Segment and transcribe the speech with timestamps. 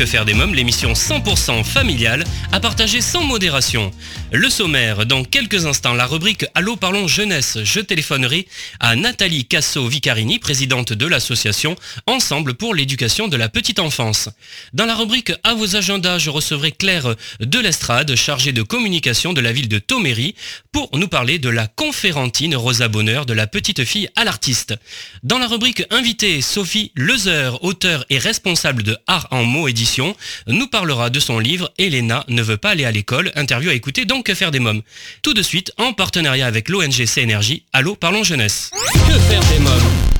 [0.00, 3.92] Que faire des mômes, l'émission 100% familiale, à partager sans modération.
[4.32, 7.58] Le sommaire, dans quelques instants, la rubrique Allô parlons jeunesse.
[7.62, 8.48] Je téléphonerai
[8.80, 14.28] à Nathalie Casso-Vicarini, présidente de l'association Ensemble pour l'éducation de la petite enfance.
[14.72, 19.40] Dans la rubrique À vos agendas, je recevrai Claire de l'Estrade, chargée de communication de
[19.40, 20.34] la ville de Toméry,
[20.72, 24.74] pour nous parler de la conférentine Rosa Bonheur de la petite fille à l'artiste.
[25.22, 30.16] Dans la rubrique Invité, Sophie Lezer, auteure et responsable de Art en mots édition,
[30.48, 34.04] nous parlera de son livre Elena ne veut pas aller à l'école, interview à écouter
[34.04, 34.82] donc Que faire des mômes.
[35.22, 38.70] Tout de suite, en partenariat avec l'ONG CNRJ, Allô Parlons Jeunesse.
[39.08, 40.10] Que faire des mômes?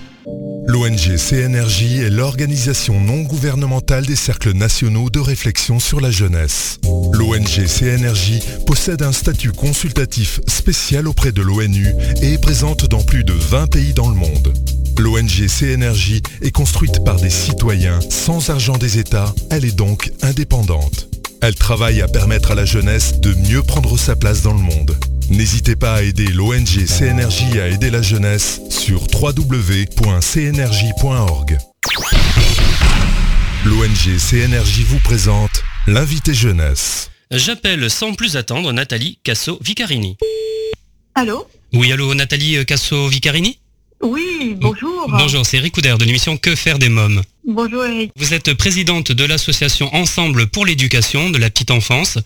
[0.67, 6.79] L'ONG CNRJ est l'organisation non gouvernementale des cercles nationaux de réflexion sur la jeunesse.
[7.13, 11.89] L'ONG CNRJ possède un statut consultatif spécial auprès de l'ONU
[12.23, 14.55] et est présente dans plus de 20 pays dans le monde.
[14.97, 21.10] L'ONG CNRJ est construite par des citoyens sans argent des États, elle est donc indépendante.
[21.43, 24.95] Elle travaille à permettre à la jeunesse de mieux prendre sa place dans le monde.
[25.31, 29.89] N'hésitez pas à aider l'ONG CNRJ à aider la jeunesse sur www.cnrj.org.
[33.65, 37.11] L'ONG CNRJ vous présente l'invité jeunesse.
[37.31, 40.19] J'appelle sans plus attendre Nathalie Casso-Vicarini.
[41.15, 41.49] Allô?
[41.73, 43.59] Oui, allô Nathalie Casso-Vicarini?
[44.03, 45.07] Oui, bonjour.
[45.09, 47.23] Bonjour, c'est Eric Couder de l'émission Que faire des mômes?
[47.53, 48.13] Bonjour Eric.
[48.15, 52.17] Vous êtes présidente de l'association Ensemble pour l'éducation de la petite enfance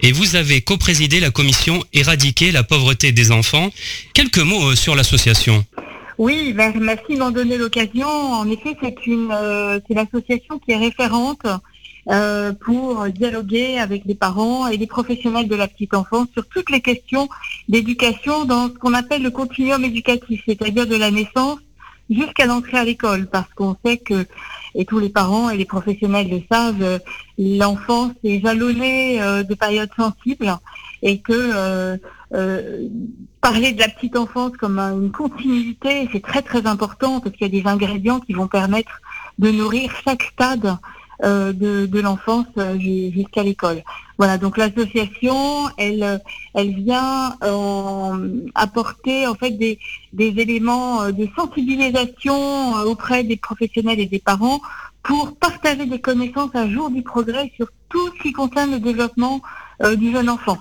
[0.00, 3.68] et vous avez coprésidé la commission Éradiquer la pauvreté des enfants.
[4.14, 5.66] Quelques mots euh, sur l'association.
[6.16, 8.08] Oui, ben, merci de m'en donner l'occasion.
[8.08, 11.46] En effet, c'est une, euh, c'est l'association qui est référente
[12.08, 16.70] euh, pour dialoguer avec les parents et les professionnels de la petite enfance sur toutes
[16.70, 17.28] les questions
[17.68, 21.58] d'éducation dans ce qu'on appelle le continuum éducatif, c'est-à-dire de la naissance
[22.10, 24.26] jusqu'à l'entrée à l'école, parce qu'on sait que,
[24.74, 26.98] et tous les parents et les professionnels le savent, euh,
[27.38, 30.52] l'enfance est jalonnée euh, de périodes sensibles
[31.02, 31.96] et que euh,
[33.40, 37.46] parler de la petite enfance comme un- une continuité, c'est très très important parce qu'il
[37.52, 39.00] y a des ingrédients qui vont permettre
[39.38, 40.76] de nourrir chaque stade
[41.52, 43.82] de, de l'enfance euh, ju- jusqu'à l'école.
[44.18, 45.36] Voilà, donc l'association,
[45.78, 46.18] elle, euh,
[46.54, 49.78] elle vient euh, apporter en fait des,
[50.12, 54.60] des éléments euh, de sensibilisation euh, auprès des professionnels et des parents
[55.02, 59.40] pour partager des connaissances à jour du progrès sur tout ce qui concerne le développement
[59.82, 60.58] euh, du jeune enfant.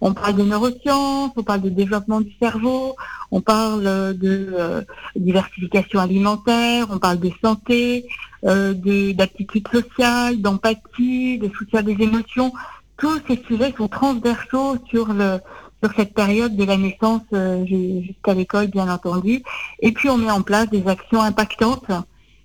[0.00, 2.96] On parle de neurosciences, on parle de développement du cerveau,
[3.30, 4.80] on parle euh, de euh,
[5.14, 8.06] diversification alimentaire, on parle de santé,
[8.44, 12.52] euh, de- d'aptitude sociale, d'empathie, de soutien des émotions.
[12.96, 15.38] Tous ces sujets sont transversaux sur le
[15.84, 19.42] sur cette période de la naissance euh, ju- jusqu'à l'école, bien entendu.
[19.80, 21.90] Et puis on met en place des actions impactantes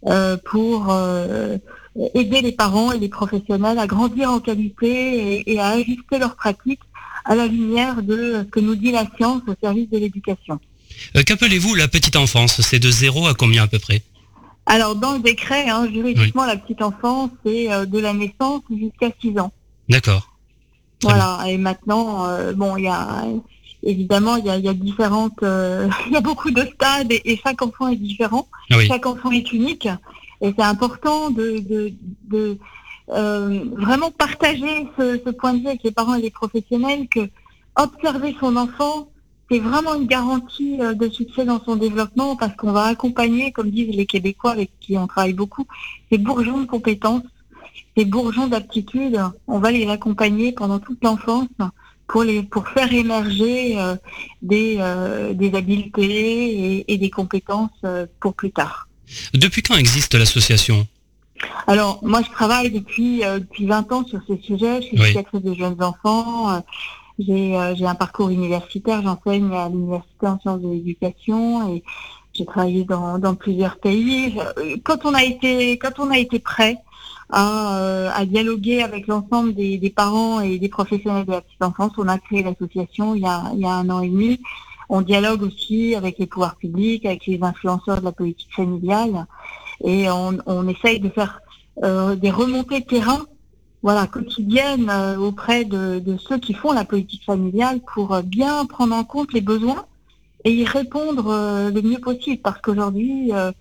[0.07, 1.57] euh, pour euh,
[2.15, 6.79] aider les parents et les professionnels à grandir en qualité et, à ajuster leurs pratiques
[7.25, 10.59] à la lumière de ce que nous dit la science au service de l'éducation.
[11.25, 12.61] Qu'appelez-vous la petite enfance?
[12.61, 14.01] C'est de 0 à combien à peu près?
[14.67, 19.09] Alors dans le décret, hein, juridiquement, la petite enfance, c'est euh, de la naissance jusqu'à
[19.21, 19.51] 6 ans.
[19.89, 20.33] D'accord.
[21.01, 21.39] Voilà.
[21.47, 23.25] Et maintenant, euh, bon, il y a
[23.83, 27.21] évidemment, il y a, y a différentes, euh, il y a beaucoup de stades et,
[27.31, 28.47] et chaque enfant est différent.
[28.69, 28.87] Ah oui.
[28.87, 29.87] Chaque enfant est unique.
[30.41, 31.93] Et c'est important de, de,
[32.29, 32.57] de
[33.09, 37.29] euh, vraiment partager ce, ce point de vue avec les parents et les professionnels que
[37.75, 39.07] observer son enfant,
[39.49, 43.69] c'est vraiment une garantie euh, de succès dans son développement parce qu'on va accompagner, comme
[43.69, 45.65] disent les Québécois avec qui on travaille beaucoup,
[46.11, 47.23] ces bourgeons de compétences,
[47.95, 49.19] ces bourgeons d'aptitudes.
[49.47, 51.47] On va les accompagner pendant toute l'enfance
[52.07, 53.95] pour les pour faire émerger euh,
[54.41, 56.03] des, euh, des habiletés
[56.79, 58.87] et, et des compétences euh, pour plus tard.
[59.33, 60.87] Depuis quand existe l'association?
[61.67, 64.81] Alors, moi, je travaille depuis, depuis 20 ans sur ce sujet.
[64.81, 65.03] Je suis Oui.
[65.03, 66.63] psychiatre des jeunes enfants.
[67.19, 69.01] Euh, j'ai, euh, un parcours universitaire.
[69.01, 71.83] J'enseigne à l'université en sciences de l'éducation et
[72.33, 74.31] j'ai travaillé dans, dans plusieurs pays.
[74.31, 76.77] Je- Quand on a été, quand on a été prêt
[77.29, 81.63] à, euh, à dialoguer avec l'ensemble des, des parents et des professionnels de la petite
[81.63, 84.39] enfance, on a créé l'association il y a, il y a un an et demi.
[84.89, 89.25] On dialogue aussi avec les pouvoirs publics, avec les influenceurs de la politique familiale
[89.83, 91.41] et on, on essaye de faire
[91.83, 93.19] euh, des remontées de terrain
[93.83, 98.65] voilà, quotidiennes euh, auprès de, de ceux qui font la politique familiale pour euh, bien
[98.65, 99.85] prendre en compte les besoins
[100.43, 103.51] et y répondre euh, le mieux possible parce qu'aujourd'hui, euh,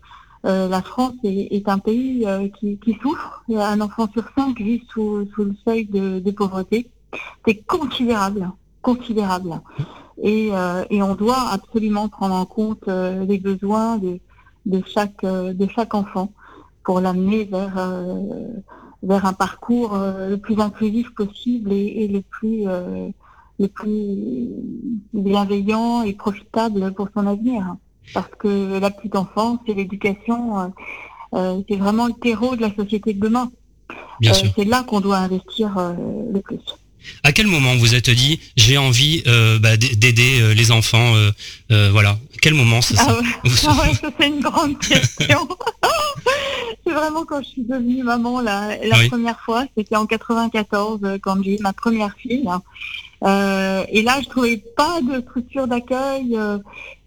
[0.42, 3.42] la France est, est un pays euh, qui, qui souffre.
[3.54, 6.90] Un enfant sur cinq vit sous, sous le seuil de, de pauvreté.
[7.46, 9.60] C'est considérable, considérable.
[10.22, 14.18] Et, euh, et on doit absolument prendre en compte les besoins de,
[14.64, 16.32] de chaque de chaque enfant
[16.84, 17.76] pour l'amener vers
[19.02, 22.64] vers un parcours le plus inclusif possible et, le plus
[23.58, 24.48] le plus
[25.14, 27.76] bienveillant et profitable pour son avenir.
[28.14, 30.72] Parce que la petite enfance et l'éducation,
[31.32, 33.50] c'est vraiment le terreau de la société de demain.
[34.22, 35.76] c'est là qu'on doit investir
[36.32, 36.60] le plus.
[37.22, 41.14] À quel moment vous êtes dit j'ai envie euh, bah, d'aider euh, les enfants
[41.70, 42.19] euh, Voilà.
[42.46, 43.72] Quel moment ça ah, ah ça
[44.20, 45.48] c'est une grande question.
[46.87, 48.78] c'est vraiment quand je suis devenue maman la,
[49.08, 52.48] première fois, c'était en 94 quand j'ai eu ma première fille.
[53.25, 56.38] et là, je trouvais pas de structure d'accueil.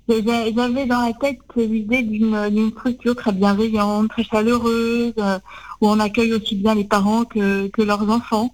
[0.10, 5.14] J'avais dans la tête l'idée d'une structure très bienveillante, très chaleureuse,
[5.80, 8.52] où on accueille aussi bien les parents que leurs enfants.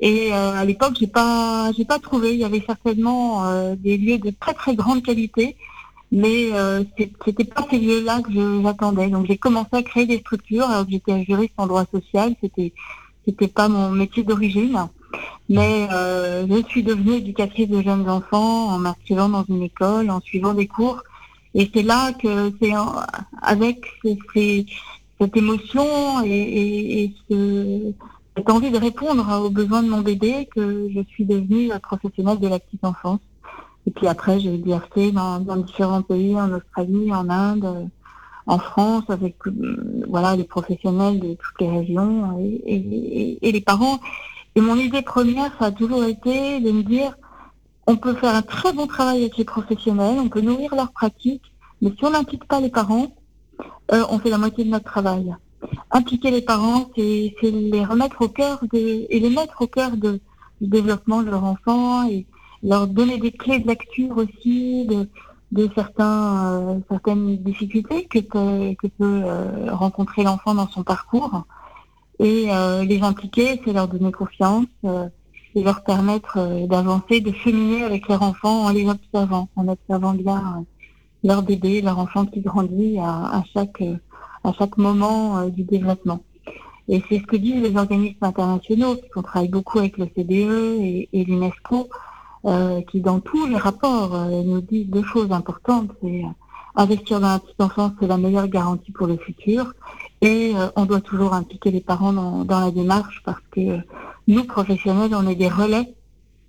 [0.00, 2.34] Et euh, à l'époque, j'ai pas, j'ai pas trouvé.
[2.34, 5.56] Il y avait certainement euh, des lieux de très très grande qualité,
[6.12, 6.84] mais euh,
[7.24, 9.08] c'était pas ces lieux-là que j'attendais.
[9.08, 10.64] Donc j'ai commencé à créer des structures.
[10.64, 12.72] Alors j'étais juriste en droit social, c'était
[13.26, 14.86] c'était pas mon métier d'origine,
[15.48, 20.20] mais euh, je suis devenue éducatrice de jeunes enfants en m'inscrivant dans une école, en
[20.20, 21.02] suivant des cours.
[21.54, 22.72] Et c'est là que c'est
[23.42, 27.92] avec cette émotion et, et, et ce
[28.36, 32.48] j'ai envie de répondre aux besoins de mon bébé que je suis devenue professionnelle de
[32.48, 33.20] la petite enfance.
[33.86, 37.88] Et puis après, j'ai exercé dans, dans, différents pays, en Australie, en Inde,
[38.46, 44.00] en France, avec euh, voilà les professionnels de toutes les régions et, et, les parents.
[44.54, 47.16] Et mon idée première, ça a toujours été de me dire,
[47.86, 51.52] on peut faire un très bon travail avec les professionnels, on peut nourrir leurs pratiques,
[51.80, 53.14] mais si on n'implique pas les parents,
[53.92, 55.34] euh, on fait la moitié de notre travail
[55.90, 60.20] impliquer les parents, c'est les remettre au cœur de, et les mettre au cœur de,
[60.60, 62.26] du développement de leur enfant et
[62.62, 65.08] leur donner des clés de lecture aussi de,
[65.54, 71.44] euh, certaines difficultés que peut, euh, rencontrer l'enfant dans son parcours.
[72.18, 74.66] Et euh, les impliquer, c'est leur donner confiance
[75.54, 80.64] et leur permettre d'avancer, de cheminer avec leur enfant en les observant, en observant bien
[81.24, 86.20] leur bébé, leur enfant qui grandit à, chaque moment du développement.
[86.88, 91.24] Et c'est ce que disent les organismes internationaux, puisqu'on travaille beaucoup avec le CDE et,
[91.24, 91.88] l'UNESCO,
[92.46, 95.90] euh, qui dans tous les rapports euh, nous disent deux choses importantes.
[96.02, 96.22] C'est
[96.74, 99.72] investir dans la petite enfance, c'est la meilleure garantie pour le futur.
[100.22, 103.78] Et on doit toujours impliquer les parents dans, dans, la démarche parce que
[104.26, 105.94] nous, professionnels, on est des relais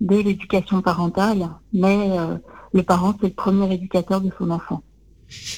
[0.00, 2.10] de l'éducation parentale, mais
[2.72, 4.82] le parent, c'est le premier éducateur de son enfant.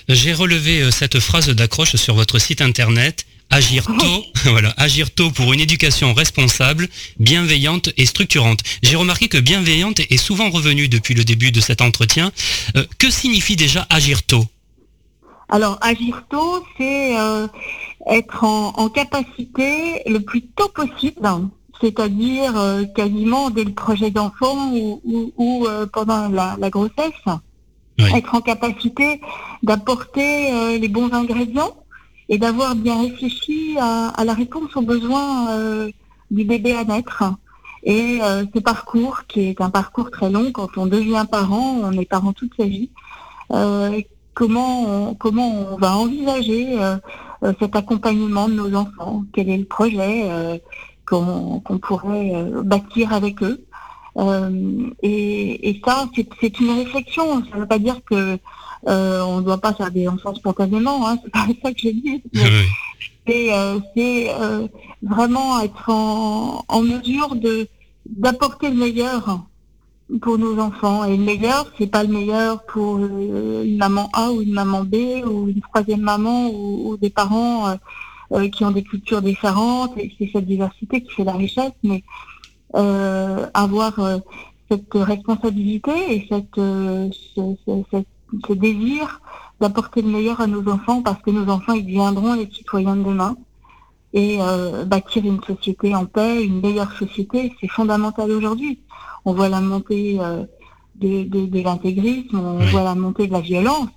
[0.08, 3.26] J'ai relevé euh, cette phrase d'accroche sur votre site internet.
[3.50, 6.88] Agir tôt, voilà, agir tôt pour une éducation responsable,
[7.19, 8.61] bienveillante et structurante.
[8.82, 12.31] J'ai remarqué que bienveillante est souvent revenue depuis le début de cet entretien.
[12.76, 14.44] Euh, que signifie déjà agir tôt?
[15.49, 17.49] Alors, agir tôt, c'est euh,
[18.08, 21.20] être en, capacité le plus tôt possible,
[21.81, 22.55] c'est-à-dire
[22.94, 27.14] quasiment dès le projet d'enfant ou, pendant la grossesse
[28.14, 29.21] être en capacité
[29.62, 31.79] d'apporter euh, les bons ingrédients
[32.30, 35.90] et d'avoir bien réfléchi à, la réponse aux besoins euh,
[36.30, 37.25] du bébé à naître.
[37.82, 41.92] Et euh, ce parcours, qui est un parcours très long, quand on devient parent, on
[41.92, 42.90] est parent toute sa vie,
[44.34, 46.78] comment, on, comment on va envisager
[47.58, 49.25] cet accompagnement de nos enfants?
[49.32, 50.62] Quel est le projet
[51.04, 53.66] qu'on pourrait bâtir avec eux?
[54.16, 56.08] Euh, et, ça,
[56.40, 57.44] c'est une réflexion.
[57.44, 58.38] Ça ne veut pas dire que
[58.88, 61.08] euh, on ne doit pas faire des enfants spontanément.
[61.08, 62.22] Hein, c'est pas ça que j'ai dit.
[63.26, 64.66] C'est euh,
[65.02, 67.68] vraiment être en, en mesure de
[68.06, 69.44] d'apporter le meilleur
[70.20, 71.04] pour nos enfants.
[71.04, 74.96] Et le meilleur, c'est pas le meilleur pour une maman A ou une maman B
[75.25, 77.76] ou une troisième maman ou, ou des parents
[78.52, 79.96] qui ont des cultures différentes.
[79.96, 81.75] Et c'est cette diversité qui fait la richesse.
[81.84, 82.02] Mais
[82.76, 84.18] euh, avoir euh,
[84.70, 88.04] cette responsabilité et cette, euh, ce,
[88.54, 89.20] désir
[89.60, 93.04] d'apporter le meilleur à nos enfants parce que nos enfants ils deviendront les citoyens de
[93.04, 93.37] demain
[94.12, 94.38] et
[94.87, 98.80] bâtir une société en paix, une meilleure société, c'est fondamental aujourd'hui.
[99.25, 100.18] On voit la montée
[100.96, 103.88] de, de, l'intégrisme, on voit la montée de la violence.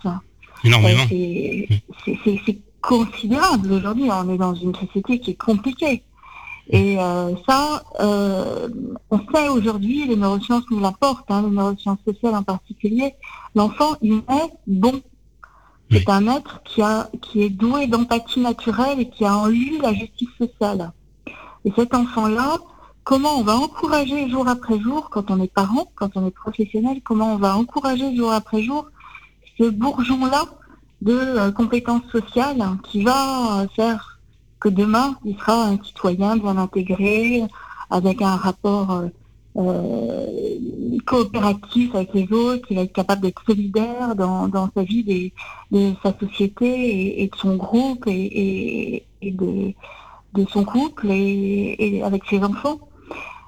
[0.63, 1.03] Énormément.
[1.09, 4.09] C'est considérable aujourd'hui.
[4.11, 6.03] On est dans une société qui est compliquée.
[6.70, 8.70] Et euh, ça, euh,
[9.12, 13.15] on sait aujourd'hui, les neurosciences nous l'apportent, hein, les neurosciences sociales en particulier,
[13.55, 15.01] l'enfant, il est bon.
[15.91, 19.77] C'est un être qui, a, qui est doué d'empathie naturelle et qui a en lui
[19.79, 20.91] la justice sociale.
[21.65, 22.58] Et cet enfant-là,
[23.03, 27.01] comment on va encourager jour après jour, quand on est parent, quand on est professionnel,
[27.03, 28.88] comment on va encourager jour après jour
[29.60, 30.46] ce bourgeon-là
[31.01, 34.12] de euh, compétences sociales qui va faire
[34.63, 37.43] que demain, il sera un citoyen bien intégré,
[37.89, 39.03] avec un rapport
[39.58, 40.27] euh,
[41.05, 45.34] coopératif avec les autres, qu'il va être capable d'être solidaire dans, sa vie
[45.70, 52.79] de sa société et, de son groupe et, de, son couple et, avec ses enfants.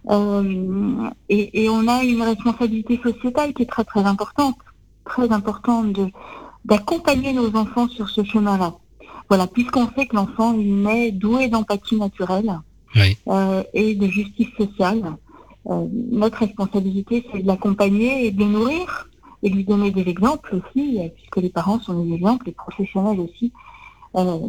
[0.09, 4.57] Euh, et, on a une responsabilité sociétale qui est très très importante,
[5.05, 5.97] très importante
[6.65, 8.73] d'accompagner nos enfants sur ce chemin-là.
[9.29, 12.59] Voilà, puisqu'on sait que l'enfant il naît doué d'empathie naturelle
[13.27, 15.15] euh, et de justice sociale.
[15.67, 19.09] Euh, notre responsabilité, c'est de l'accompagner et de le nourrir
[19.41, 22.51] et de lui donner des exemples aussi, euh, puisque les parents sont des exemples, les
[22.51, 23.51] professionnels aussi,
[24.15, 24.39] euh,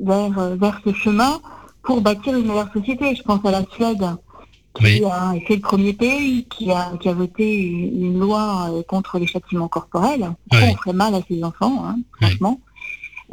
[0.00, 1.40] vers, vers ce chemin
[1.82, 3.14] pour bâtir une meilleure société.
[3.16, 4.06] Je pense à la Suède,
[4.74, 9.26] qui a été le premier pays qui a, qui a voté une, loi contre les
[9.26, 10.32] châtiments corporels.
[10.52, 12.60] On ferait mal à ses enfants, hein, franchement.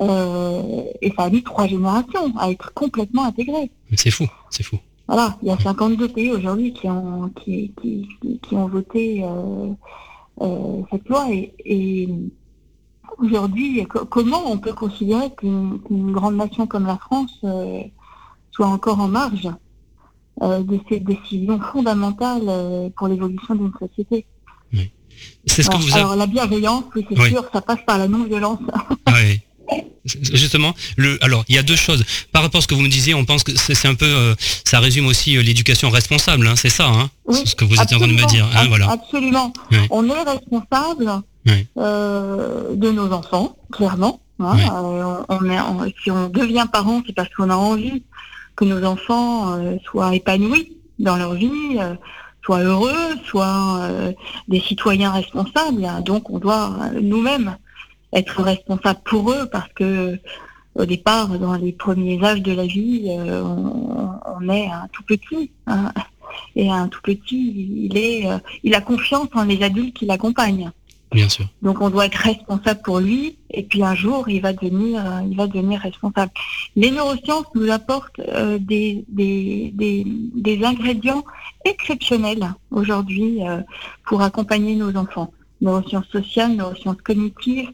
[0.02, 3.72] Et ça a mis trois générations à être complètement intégré.
[3.96, 4.78] C'est fou, c'est fou.
[5.12, 7.74] Voilà, il y a 52 pays aujourd'hui qui ont, qui,
[8.42, 9.68] qui, ont voté euh,
[10.40, 11.28] euh, cette loi.
[11.66, 12.08] Et,
[13.18, 15.82] aujourd'hui, comment on peut considérer qu'une
[16.14, 17.82] grande nation comme la France euh,
[18.52, 19.50] soit encore en marge
[20.40, 24.26] de ces décisions fondamentales pour l'évolution d'une société?
[25.46, 28.60] C'est ce que vous Alors la bienveillance, oui, c'est sûr, ça passe par la non-violence.
[29.08, 29.42] Oui.
[30.06, 32.04] Justement, le, alors il y a deux choses.
[32.32, 34.36] Par rapport à ce que vous me disiez, on pense que c'est un peu, euh,
[34.66, 37.10] ça résume aussi euh, l'éducation responsable, hein, c'est ça, hein,
[37.46, 38.48] ce que vous êtes en train de me dire.
[38.56, 38.90] Hein, voilà.
[38.90, 39.54] Absolument.
[39.92, 41.22] On est responsable
[41.78, 44.22] euh, de nos enfants, clairement.
[44.40, 44.58] Hein.
[45.30, 48.04] on, si on devient parent, c'est parce qu'on a envie
[48.56, 51.78] que nos enfants soient épanouis dans leur vie,
[52.44, 53.88] soient heureux, soient
[54.48, 55.88] des citoyens responsables.
[56.04, 57.56] Donc on doit nous-mêmes
[58.14, 60.20] être responsable pour eux parce que
[60.76, 65.52] au départ, dans les premiers âges de la vie, euh, on, est un tout petit.
[65.68, 65.92] Hein.
[66.56, 70.72] et un tout petit, il est, euh, il a confiance en les adultes qui l'accompagnent.
[71.12, 71.46] Bien sûr.
[71.62, 75.20] Donc on doit être responsable pour lui, et puis un jour il va devenir, euh,
[75.30, 76.32] il va devenir responsable.
[76.78, 78.22] Les neurosciences nous apportent
[78.62, 81.26] des, des, des, des, ingrédients
[81.66, 83.40] exceptionnels aujourd'hui
[84.06, 87.72] pour accompagner nos enfants neurosciences sociales, neurosciences cognitives,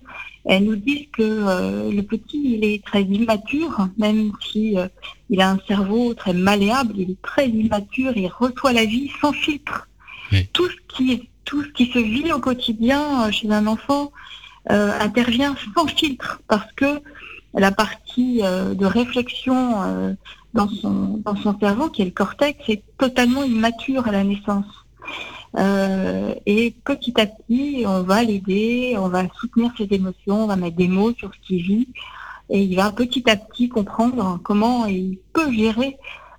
[0.48, 4.88] elles nous disent que euh, le petit, il est très immature, même si euh,
[5.30, 9.34] il a un cerveau très malléable, il est très immature, il reçoit la vie sans
[9.34, 9.88] filtre.
[10.54, 14.12] Tout ce qui tout ce qui se vit au quotidien euh, chez un enfant
[14.70, 17.00] intervient sans filtre parce que
[17.54, 20.16] la partie de réflexion
[20.54, 24.66] dans son dans son cerveau, qui est le cortex, est totalement immature à la naissance.
[25.58, 30.56] Euh, et petit à petit, on va l'aider, on va soutenir ses émotions, on va
[30.56, 31.88] mettre des mots sur ce qu'il vit,
[32.50, 35.98] et il va petit à petit comprendre comment il peut gérer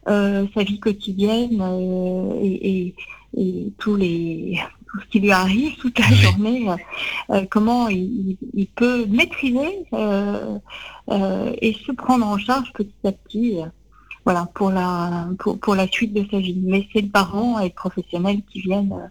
[0.09, 2.95] euh, sa vie quotidienne euh, et,
[3.79, 4.59] tous les
[4.91, 6.67] tout ce qui lui arrive toute la journée,
[7.51, 8.39] comment il,
[8.75, 9.85] peut maîtriser
[11.61, 13.59] et se prendre en charge petit à petit
[14.29, 16.59] voilà, pour la, pour, la suite de sa vie.
[16.63, 19.11] Mais c'est le parent et le professionnel qui viennent,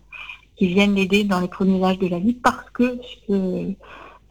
[0.55, 3.00] qui viennent l'aider dans les premiers âges de la vie parce que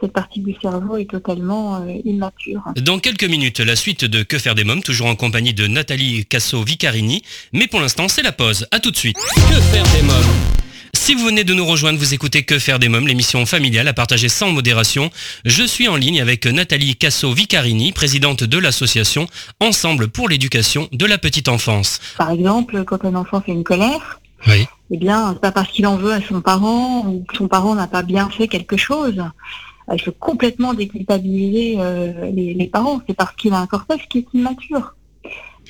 [0.01, 2.63] cette partie du cerveau est totalement euh, immature.
[2.77, 6.25] Dans quelques minutes, la suite de Que faire des mômes, toujours en compagnie de Nathalie
[6.25, 7.23] Casso-Vicarini.
[7.53, 8.69] Mais pour l'instant, c'est la pause.
[8.71, 9.17] À tout de suite.
[9.17, 10.56] Que faire des mômes?
[10.95, 13.93] Si vous venez de nous rejoindre, vous écoutez Que faire des mômes, l'émission familiale à
[13.93, 15.11] partager sans modération.
[15.45, 19.27] Je suis en ligne avec Nathalie Casso-Vicarini, présidente de l'association
[19.61, 22.01] Ensemble pour l'éducation de la petite enfance.
[22.19, 25.97] Par exemple, quand un enfant fait une colère, eh bien, c'est pas parce qu'il en
[25.97, 29.23] veut à son parent ou que son parent n'a pas bien fait quelque chose.
[29.93, 33.01] Il faut complètement déculpabiliser euh, les, parents.
[33.07, 34.95] C'est parce qu'il a un cortex qui est immature.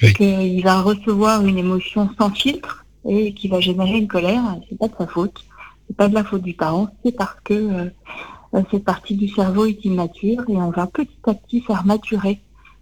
[0.03, 0.13] Oui.
[0.13, 4.89] qu'il va recevoir une émotion sans filtre et qui va générer une colère, c'est pas
[4.89, 5.45] de sa faute.
[5.87, 9.67] C'est pas de la faute du parent, c'est parce que euh, cette partie du cerveau
[9.67, 12.41] est immature et on va petit à petit faire maturer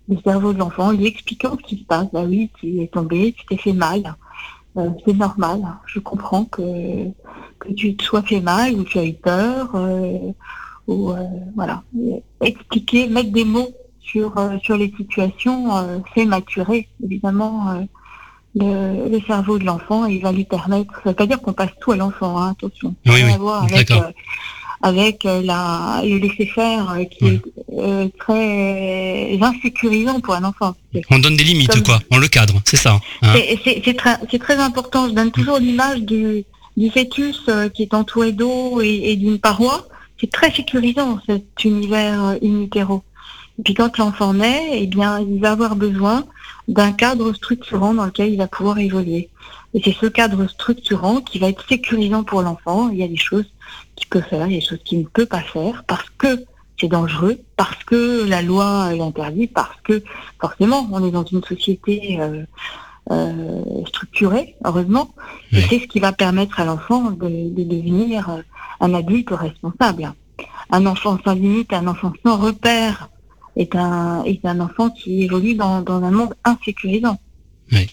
[0.08, 2.06] le cerveau de l'enfant, lui expliquant ce qui se passe.
[2.12, 4.16] Bah oui, tu es tombé, tu t'es fait mal.
[4.76, 5.60] Euh, c'est normal.
[5.86, 7.10] Je comprends que,
[7.58, 9.70] que tu te sois fait mal ou tu as eu peur.
[9.74, 10.32] Euh,
[10.86, 11.12] ou
[11.54, 11.82] voilà.
[12.42, 17.86] Expliquer, mettre des mots sur, sur les situations, c'est maturer, évidemment
[18.54, 21.92] le, cerveau de l'enfant il va lui permettre, ça veut pas dire qu'on passe tout
[21.92, 22.94] à l'enfant, hein, attention.
[23.06, 24.00] Oui, oui, avec, euh,
[24.82, 30.74] avec euh, la, le laisser-faire euh, qui est très insécurisant pour un enfant.
[31.10, 33.00] On donne des limites, quoi, on le cadre, c'est ça.
[33.22, 33.34] Hein.
[33.64, 36.44] C'est très, très important, je donne toujours l'image du,
[36.76, 39.86] du fœtus qui est entouré d'eau et, d'une paroi.
[40.20, 42.66] C'est très sécurisant cet univers in
[43.58, 46.24] Et puis quand l'enfant naît, eh bien, il va avoir besoin
[46.68, 49.30] d'un cadre structurant dans lequel il va pouvoir évoluer.
[49.74, 52.88] Et c'est ce cadre structurant qui va être sécurisant pour l'enfant.
[52.90, 53.46] Il y a des choses
[53.96, 56.44] qu'il peut faire, il y a des choses qu'il ne peut pas faire parce que
[56.80, 60.02] c'est dangereux, parce que la loi l'interdit, parce que
[60.40, 62.44] forcément on est dans une société euh,
[63.10, 65.10] euh, structurée, heureusement,
[65.52, 67.28] et c'est ce qui va permettre à l'enfant de,
[67.64, 68.42] devenir
[68.80, 70.12] un adulte responsable.
[70.70, 73.08] Un enfant sans limite, un enfant sans repère
[73.56, 77.18] est un, est un enfant qui évolue dans, dans un monde insécurisant.
[77.72, 77.88] Oui.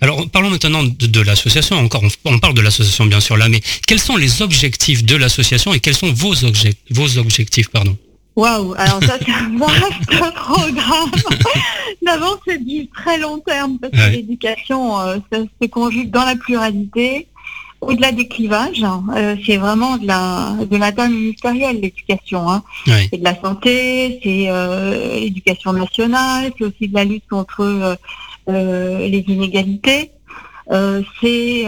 [0.00, 1.76] Alors parlons maintenant de, l'association.
[1.76, 5.72] Encore, on, parle de l'association bien sûr là, mais quels sont les objectifs de l'association
[5.72, 6.34] et quels sont vos,
[6.90, 7.96] vos objectifs pardon?
[8.36, 11.10] Waouh Alors ça, c'est un vaste programme.
[12.04, 16.36] D'abord, c'est du très long terme parce que l'éducation, euh, ça se conjugue dans la
[16.36, 17.28] pluralité.
[17.80, 22.50] Au-delà des clivages, hein, euh, c'est vraiment de la de l'interministériel l'éducation.
[22.50, 22.62] Hein.
[22.86, 27.60] C'est de la santé, c'est euh, l'éducation nationale, c'est aussi de la lutte contre
[28.48, 30.10] euh, les inégalités.
[31.20, 31.64] C'est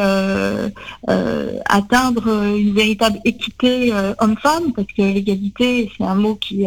[1.67, 6.67] atteindre une véritable équité homme-femme, parce que l'égalité, c'est un mot qui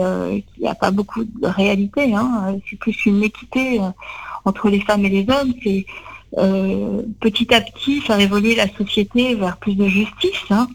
[0.61, 2.13] n'a pas beaucoup de réalité.
[2.13, 2.55] Hein.
[2.69, 3.81] C'est plus une équité
[4.45, 5.53] entre les femmes et les hommes.
[5.61, 5.85] C'est
[6.35, 10.45] petit à petit faire évoluer la société vers plus de justice.
[10.49, 10.67] Hein.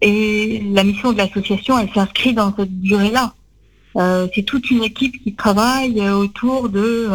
[0.00, 3.34] et la mission de l'association, elle s'inscrit dans cette durée-là.
[4.34, 7.08] c'est toute une équipe qui travaille autour de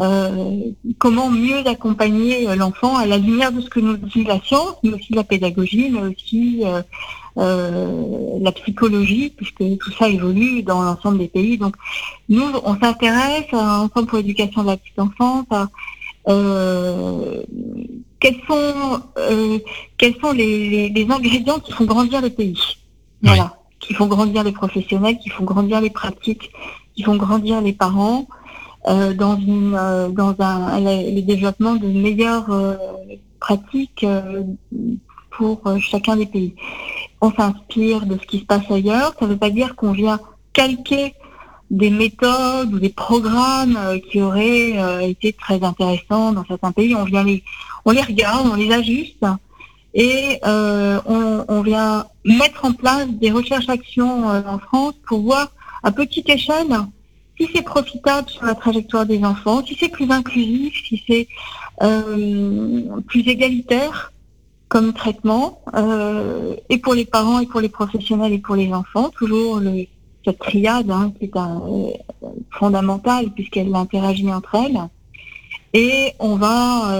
[0.00, 4.40] euh, comment mieux accompagner euh, l'enfant à la lumière de ce que nous dit la
[4.40, 6.62] science, mais aussi la pédagogie, mais aussi
[7.36, 11.58] euh, la psychologie, puisque tout ça évolue dans l'ensemble des pays.
[11.58, 11.76] Donc
[12.30, 15.46] nous, on s'intéresse à Ensemble pour l'éducation de la petite enfance,
[18.20, 19.02] quels sont,
[19.96, 22.58] quels sont les, ingrédients qui font grandir le pays.
[23.22, 26.50] Voilà, qui font grandir les professionnels, qui font grandir les pratiques,
[26.94, 28.26] qui font grandir les parents.
[28.88, 32.76] Euh, dans, une, euh, dans un, le développement de meilleures euh,
[33.38, 34.06] pratiques
[35.30, 36.54] pour chacun des pays.
[37.20, 39.14] On s'inspire de ce qui se passe ailleurs.
[39.18, 40.18] Ça ne veut pas dire qu'on vient
[40.54, 41.14] calquer
[41.70, 43.78] des méthodes ou des programmes
[44.10, 46.94] qui auraient été très intéressants dans certains pays.
[46.96, 47.44] On vient les,
[47.84, 49.24] on les regarde, on les ajuste
[49.94, 55.52] et on, on, vient mettre en place des recherches-actions en France pour voir
[55.82, 56.76] à petite échelle
[57.40, 61.26] si c'est profitable sur la trajectoire des enfants, si c'est plus inclusif, si c'est
[61.82, 64.12] euh, plus égalitaire
[64.68, 69.08] comme traitement, euh, et pour les parents, et pour les professionnels, et pour les enfants,
[69.08, 69.60] toujours
[70.24, 74.80] cette triade hein, qui est un, euh, fondamentale puisqu'elle interagit entre elles.
[75.72, 76.92] Et on va,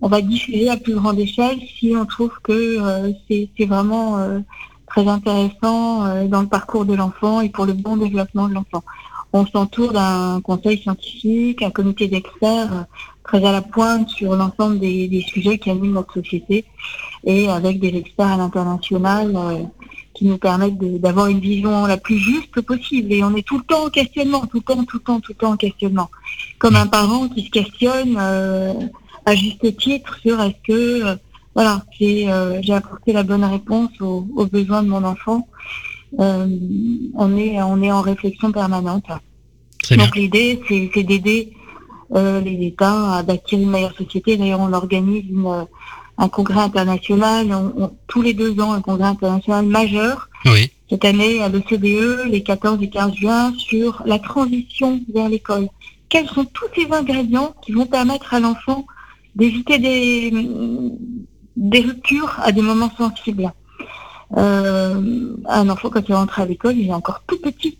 [0.00, 4.18] on va diffuser à plus grande échelle si on trouve que c'est vraiment
[4.94, 8.84] très intéressant euh, dans le parcours de l'enfant et pour le bon développement de l'enfant.
[9.32, 12.82] On s'entoure d'un conseil scientifique, un comité d'experts euh,
[13.24, 16.64] très à la pointe sur l'ensemble des, sujets qui animent notre société
[17.24, 19.62] et avec des experts à l'international euh,
[20.14, 23.12] qui nous permettent d'avoir une vision la plus juste possible.
[23.12, 25.32] Et on est tout le temps en questionnement, tout le temps, tout le temps, tout
[25.32, 26.10] le temps en questionnement.
[26.58, 31.18] Comme un parent qui se questionne à juste titre sur est-ce que
[31.54, 35.46] voilà, euh, j'ai apporté la bonne réponse aux, besoins de mon enfant.
[36.18, 36.46] Euh,
[37.14, 39.06] on est on est en réflexion permanente.
[39.90, 41.52] Donc l'idée c'est d'aider
[42.14, 44.36] euh, les États à bâtir une meilleure société.
[44.36, 45.30] D'ailleurs on organise
[46.18, 47.48] un congrès international
[48.06, 50.28] tous les deux ans un congrès international majeur.
[50.90, 55.68] Cette année à l'OCDE les 14 et 15 juin sur la transition vers l'école.
[56.08, 58.86] Quels sont tous ces ingrédients qui vont permettre à l'enfant
[59.34, 60.32] d'éviter des
[61.56, 63.52] des ruptures à des moments sensibles?
[64.36, 67.78] Euh, un enfant, quand il rentre à l'école, il est encore tout petit.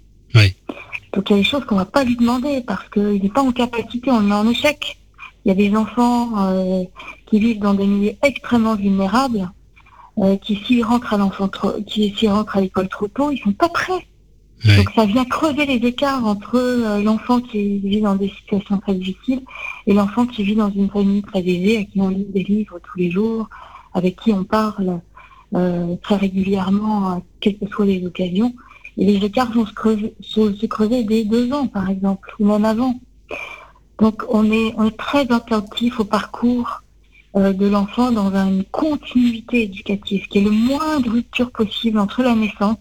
[1.13, 3.29] Donc il y a des choses qu'on ne va pas lui demander parce qu'il n'est
[3.29, 4.99] pas en capacité, on le met en échec.
[5.45, 6.85] Il y a des enfants euh,
[7.27, 9.51] qui vivent dans des milieux extrêmement vulnérables,
[10.19, 11.49] euh, qui s'ils rentrent à l'enfant
[11.87, 14.07] qui s'ils rentrent à l'école trop tôt, ils sont pas prêts.
[14.65, 18.95] Donc ça vient creuser les écarts entre euh, l'enfant qui vit dans des situations très
[18.95, 19.43] difficiles
[19.87, 22.79] et l'enfant qui vit dans une famille très aisée, à qui on lit des livres
[22.83, 23.51] tous les jours,
[23.93, 25.01] avec qui on parle
[25.55, 28.55] euh, très régulièrement, quelles que soient les occasions.
[28.97, 32.65] Et les écarts vont se creuser, se, creuser dès deux ans, par exemple, ou même
[32.65, 32.95] avant.
[34.01, 36.83] Donc on est, on est très attentif au parcours
[37.37, 42.23] euh, de l'enfant dans une continuité éducative, qui est le moins de rupture possible entre
[42.23, 42.79] la naissance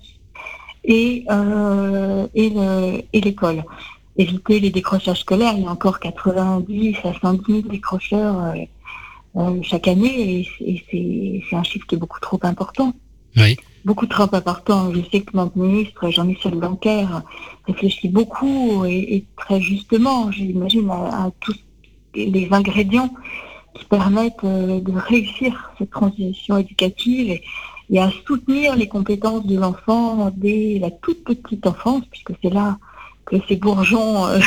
[0.84, 3.64] et, euh, et l'école.
[4.16, 8.54] Éviter les décrochages scolaires, il y a encore 90 à 110 000 décrocheurs
[9.36, 12.94] euh, chaque année et, c'est un chiffre qui est beaucoup trop important.
[13.36, 13.58] Oui.
[13.86, 14.94] Beaucoup trop important.
[14.94, 17.06] Je sais que notre ministre, Jean-Michel Blanquer,
[17.68, 21.56] réfléchit beaucoup et, très justement, j'imagine, à, tous
[22.16, 23.14] les ingrédients
[23.74, 27.40] qui permettent euh, de réussir cette transition éducative
[27.90, 32.78] et, à soutenir les compétences de l'enfant dès la toute petite enfance, puisque c'est là
[33.26, 34.40] que ces bourgeons euh,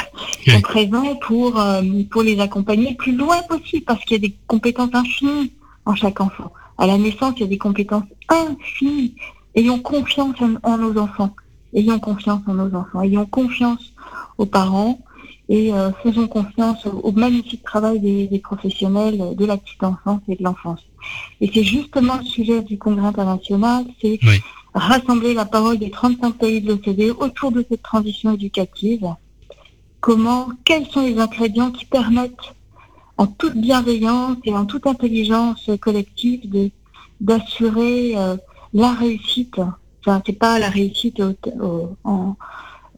[0.48, 4.28] sont présents pour, euh, pour les accompagner le plus loin possible, parce qu'il y a
[4.28, 5.52] des compétences infinies
[5.84, 6.52] en chaque enfant.
[6.78, 9.14] À la naissance, il y a des compétences infinies.
[9.54, 11.34] Ayons confiance en, nos enfants.
[11.72, 13.02] Ayons confiance en nos enfants.
[13.02, 13.92] Ayons confiance
[14.38, 14.98] aux parents
[15.48, 20.42] et euh, faisons confiance au, magnifique travail des, professionnels de la petite enfance et de
[20.42, 20.80] l'enfance.
[21.40, 24.18] Et c'est justement le sujet du Congrès international, c'est
[24.74, 29.06] rassembler la parole des 35 pays de l'OCDE autour de cette transition éducative.
[30.00, 32.54] Comment, quels sont les ingrédients qui permettent
[33.18, 36.70] en toute bienveillance et en toute intelligence collective de
[37.20, 38.36] d'assurer euh,
[38.74, 39.58] la réussite.
[40.00, 41.22] Enfin, c'est pas la réussite
[42.04, 42.36] en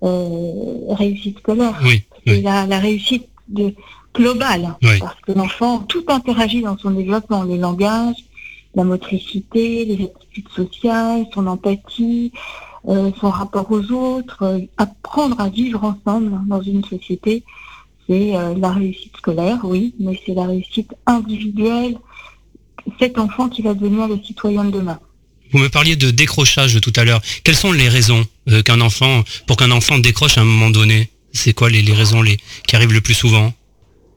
[0.02, 3.74] euh, réussite scolaire, oui, c'est la, réussite de,
[4.14, 8.16] globale, parce que l'enfant tout interagit dans son développement, le langage,
[8.74, 12.32] la motricité, les aptitudes sociales, son empathie,
[12.88, 17.44] euh, son rapport aux autres, apprendre à vivre ensemble dans une société
[18.08, 21.98] c'est euh, la réussite scolaire, oui, mais c'est la réussite individuelle.
[22.98, 24.98] Cet enfant qui va devenir le citoyen de demain.
[25.52, 27.20] Vous me parliez de décrochage tout à l'heure.
[27.44, 31.10] Quelles sont les raisons euh, qu'un enfant, pour qu'un enfant décroche à un moment donné?
[31.32, 33.52] C'est quoi les, raisons les, qui arrivent le plus souvent?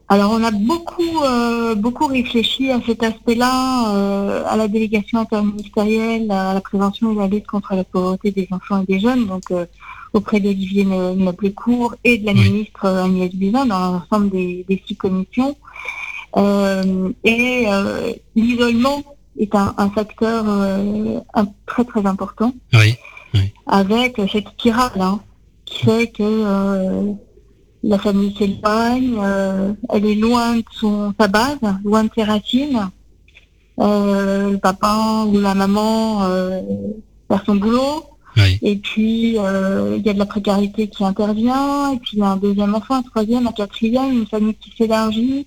[0.08, 6.52] Alors on a beaucoup euh, beaucoup réfléchi à cet aspect-là, à la délégation interministérielle, à
[6.52, 9.26] la prévention et la lutte contre la pauvreté des enfants et des jeunes.
[9.26, 9.44] Donc
[10.12, 15.56] auprès d'Olivier Noblecourt et de la ministre Agnès Buzyn dans l'ensemble des, six commissions.
[16.36, 19.02] Euh, et euh, l'isolement
[19.38, 21.20] est un, facteur euh,
[21.66, 22.52] très très important.
[22.74, 22.96] Oui,
[23.66, 25.20] Avec cette spirale hein,
[25.64, 27.14] qui fait que
[27.82, 29.18] la famille s'éloigne,
[29.90, 32.90] elle est loin de son, sa base, loin de ses racines.
[33.78, 36.20] le papa ou la maman
[37.28, 41.98] perd son boulot, et puis, euh, il y a de la précarité qui intervient, et
[41.98, 45.46] puis il y a un deuxième enfant, un troisième, un quatrième, une famille qui s'élargit,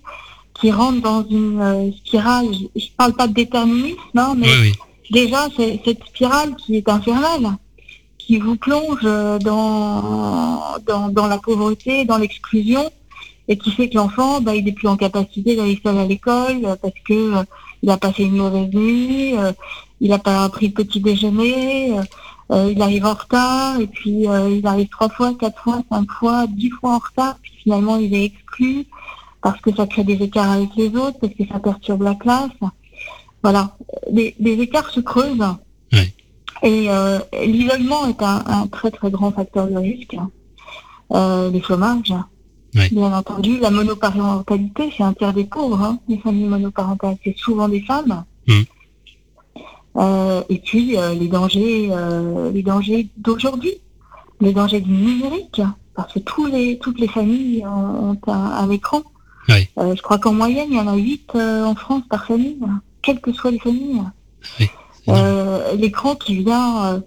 [0.54, 2.48] qui rentre dans une euh, spirale.
[2.76, 4.71] Je ne parle pas de déterminisme, non, mais
[5.12, 7.58] déjà, c'est cette spirale qui est infernale,
[8.17, 12.91] qui vous plonge dans, dans, dans la pauvreté, dans l'exclusion,
[13.48, 16.62] et qui fait que l'enfant, bah, il n'est plus en capacité d'aller seul à l'école
[16.82, 17.43] parce que euh,
[17.84, 19.36] il a passé une mauvaise nuit,
[20.02, 21.93] il n'a pas pris le petit déjeuner.
[22.52, 26.12] Euh, il arrive en retard et puis euh, il arrive trois fois, quatre fois, cinq
[26.12, 28.86] fois, dix fois en retard, puis finalement il est exclu
[29.46, 32.50] parce que ça crée des écarts avec les autres, parce que ça perturbe la classe.
[33.44, 33.78] Voilà,
[34.12, 35.46] les, écarts se creusent.
[36.64, 40.16] Et euh, l'isolement est un, très très grand facteur de risque.
[41.14, 42.14] Euh, les chômages,
[42.74, 43.60] bien entendu.
[43.60, 45.80] La monoparentalité, c'est un tiers des pauvres.
[45.80, 46.00] Hein.
[46.08, 48.24] Les familles monoparentales, c'est souvent des femmes.
[48.48, 48.62] Mmh.
[49.98, 53.76] Euh, et puis euh, les dangers, euh, les dangers d'aujourd'hui,
[54.42, 55.62] les dangers du numérique,
[55.96, 59.02] parce que tous les, toutes les familles ont, un, écran.
[59.48, 62.60] je crois qu'en moyenne, il y en a 8 en France par famille,
[63.02, 64.02] quelles que soient les familles.
[65.78, 67.02] L'écran qui vient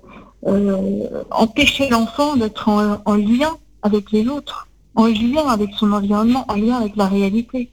[1.31, 6.77] empêcher l'enfant d'être en, lien avec les autres, en lien avec son environnement, en lien
[6.77, 7.71] avec la réalité,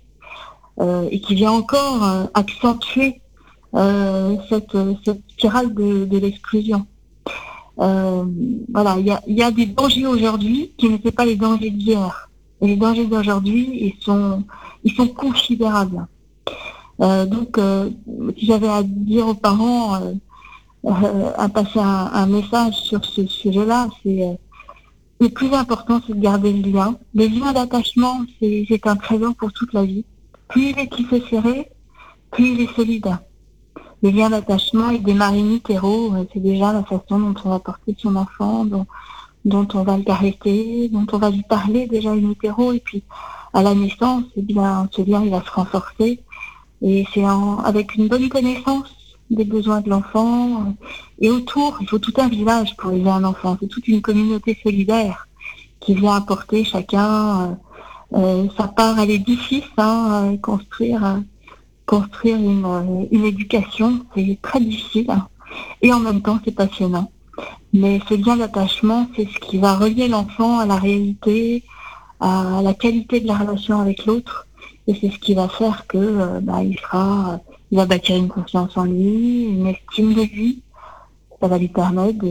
[0.82, 3.22] et qui vient encore accentuer
[4.50, 6.86] cette, cette, spirale de, l'exclusion.
[7.80, 8.24] Euh,
[8.72, 12.30] voilà, il y a, des dangers aujourd'hui qui n'étaient pas les dangers d'hier.
[12.62, 14.44] Et les dangers d'aujourd'hui, ils sont,
[14.84, 16.08] ils sont considérables.
[17.02, 17.60] Euh, donc,
[18.38, 20.00] si j'avais à dire aux parents,
[20.86, 24.38] à passer un, message sur ce sujet-là, c'est
[25.20, 26.98] le plus important, c'est de garder le lien.
[27.14, 30.06] Le lien d'attachement, c'est un trésor pour toute la vie.
[30.48, 31.72] Plus il est tissé serré,
[32.32, 33.18] plus il est solide
[34.06, 37.96] les liens d'attachement et des marines euh, c'est déjà la façon dont on va porter
[37.98, 38.86] son enfant, dont,
[39.74, 43.02] on va le caresser, dont on va lui parler déjà in utero, et puis
[43.52, 46.20] à la naissance, eh bien, ce lien il va se renforcer.
[46.84, 47.26] Et c'est
[47.64, 48.94] avec une bonne connaissance
[49.32, 50.76] des besoins de l'enfant.
[51.20, 53.58] Et autour, il faut tout un village pour élever un enfant.
[53.60, 55.28] C'est toute une communauté solidaire
[55.80, 57.58] qui vient apporter chacun
[58.14, 61.24] euh, euh, sa part à l'édifice, hein, construire
[61.86, 65.08] construire une, éducation, c'est très difficile
[65.82, 67.12] et en même temps c'est passionnant.
[67.74, 71.64] Mais ce lien d'attachement, c'est ce qui va relier l'enfant à la réalité,
[72.20, 74.48] à la qualité de la relation avec l'autre,
[74.88, 77.40] et c'est ce qui va faire que euh, bah, il sera,
[77.72, 80.62] il va bâtir une confiance en lui, une estime de lui,
[81.42, 82.24] Ça va lui permettre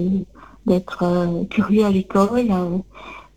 [0.67, 2.49] d'être curieux à l'école,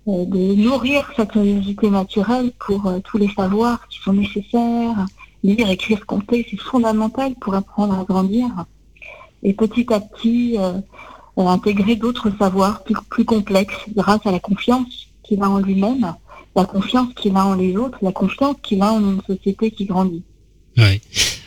[0.07, 5.05] de nourrir sa curiosité naturelle pour tous les savoirs qui sont nécessaires.
[5.43, 8.47] Lire, écrire, compter, c'est fondamental pour apprendre à grandir.
[9.43, 10.57] Et petit à petit,
[11.45, 16.15] intégrer d'autres savoirs plus, complexes grâce à la confiance qu'il a en lui-même,
[16.55, 19.85] la confiance qu'il a en les autres, la confiance qu'il a en une société qui
[19.85, 20.23] grandit.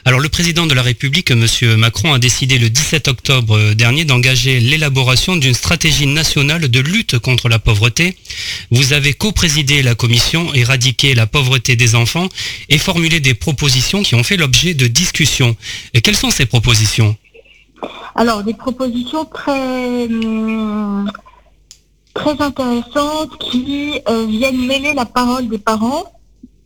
[0.06, 1.46] Alors le président de la République, M.
[1.76, 7.48] Macron, a décidé le 17 octobre dernier d'engager l'élaboration d'une stratégie nationale de lutte contre
[7.50, 8.16] la pauvreté.
[8.70, 12.28] Vous avez co-présidé la commission Éradiquer la pauvreté des enfants
[12.70, 15.54] et formulé des propositions qui ont fait l'objet de discussions.
[16.02, 17.16] Quelles sont ces propositions?
[18.14, 21.10] Alors, des propositions très, hum,
[22.14, 26.10] très intéressantes qui euh, viennent mêler la parole des parents,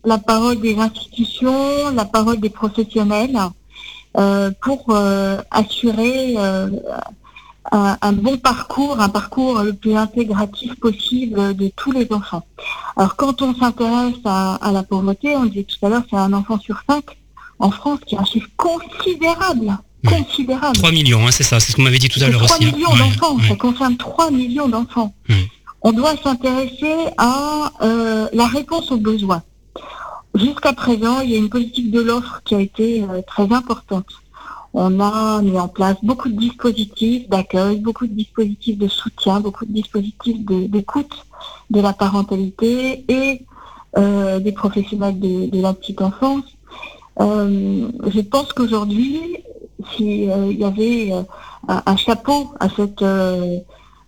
[0.05, 3.37] la parole des institutions, la parole des professionnels,
[4.17, 6.37] euh, pour euh, assurer
[7.71, 12.45] un, bon parcours, un parcours le plus intégratif possible de tous les enfants.
[12.95, 16.33] Alors, quand on s'intéresse à, à, la pauvreté, on disait tout à l'heure, c'est un
[16.33, 17.17] enfant sur cinq
[17.59, 20.75] en France, qui est un chiffre considérable considérable.
[20.75, 22.53] 3 millions, hein, c'est ça, c'est ce qu'on m'avait dit tout à l'heure aussi.
[22.53, 22.71] 3 hein.
[22.71, 25.13] millions d'enfants, ça concerne 3 millions d'enfants.
[25.81, 29.43] On doit s'intéresser à euh, la réponse aux besoins.
[30.35, 34.07] Jusqu'à présent, il y a une politique de l'offre qui a été euh, très importante.
[34.73, 39.65] On a mis en place beaucoup de dispositifs d'accueil, beaucoup de dispositifs de soutien, beaucoup
[39.65, 41.25] de dispositifs d'écoute
[41.69, 43.41] de, la parentalité et
[43.97, 46.43] euh, des professionnels de, la petite enfance.
[47.17, 49.37] je pense qu'aujourd'hui,
[49.91, 51.23] s'il euh, y avait euh,
[51.67, 53.59] un, chapeau à cette euh,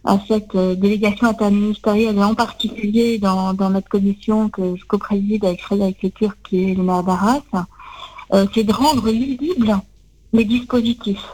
[0.07, 6.01] à cette délégation interministérielle et en particulier dans, notre commission que je co-préside avec Frédéric
[6.01, 7.41] Lecure qui est le maire d'Arras,
[8.53, 9.77] c'est de rendre lisibles
[10.31, 11.27] les dispositifs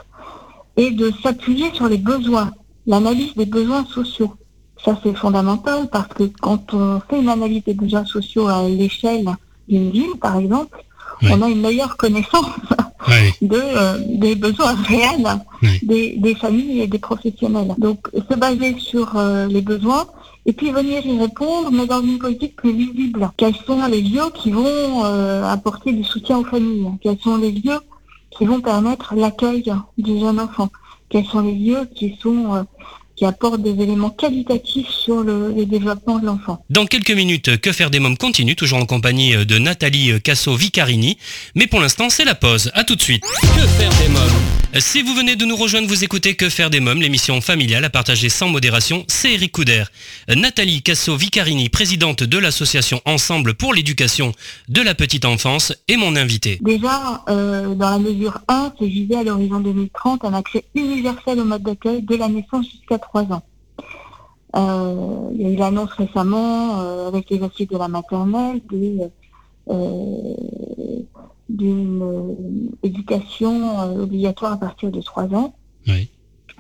[0.76, 2.52] et de s'appuyer sur les besoins,
[2.88, 4.34] l'analyse des besoins sociaux.
[4.84, 9.30] Ça c'est fondamental parce que quand on fait une analyse des besoins sociaux à l'échelle
[9.68, 10.84] d'une ville, par exemple,
[11.22, 12.46] on a une meilleure connaissance
[13.42, 15.40] de, euh, des besoins réels
[15.84, 17.76] des, familles et des professionnels.
[17.78, 20.06] Donc se baser sur euh, les besoins
[20.46, 23.30] et puis venir y répondre, mais dans une politique plus visible.
[23.38, 26.90] Quels sont les lieux qui vont euh, apporter du soutien aux familles?
[27.02, 27.80] Quels sont les lieux
[28.32, 30.70] qui vont permettre l'accueil du jeune enfant?
[31.10, 32.66] Quels sont les lieux qui sont
[33.24, 36.62] qui apporte des éléments qualitatifs sur le, développement de l'enfant.
[36.70, 41.18] Dans quelques minutes, Que faire des mômes continue, toujours en compagnie de Nathalie Casso-Vicarini.
[41.56, 42.70] Mais pour l'instant, c'est la pause.
[42.74, 43.24] À tout de suite.
[43.24, 44.43] Que faire des mômes
[44.80, 47.90] si vous venez de nous rejoindre, vous écoutez Que faire des mômes, l'émission familiale à
[47.90, 49.84] partager sans modération, c'est Eric Couder.
[50.28, 54.32] Nathalie Casso-Vicarini, présidente de l'association Ensemble pour l'éducation
[54.70, 56.60] de la petite enfance, est mon invitée.
[56.62, 61.46] Déjà, euh, dans la mesure 1, c'est visé à l'horizon 2030 un accès universel au
[61.46, 63.44] mode d'accueil de la naissance jusqu'à 3 ans.
[64.56, 68.62] Euh, il y a eu l'annonce récemment euh, avec les assises de la maternelle
[69.70, 70.36] euh,
[72.84, 75.56] éducation euh, obligatoire à partir de 3 ans.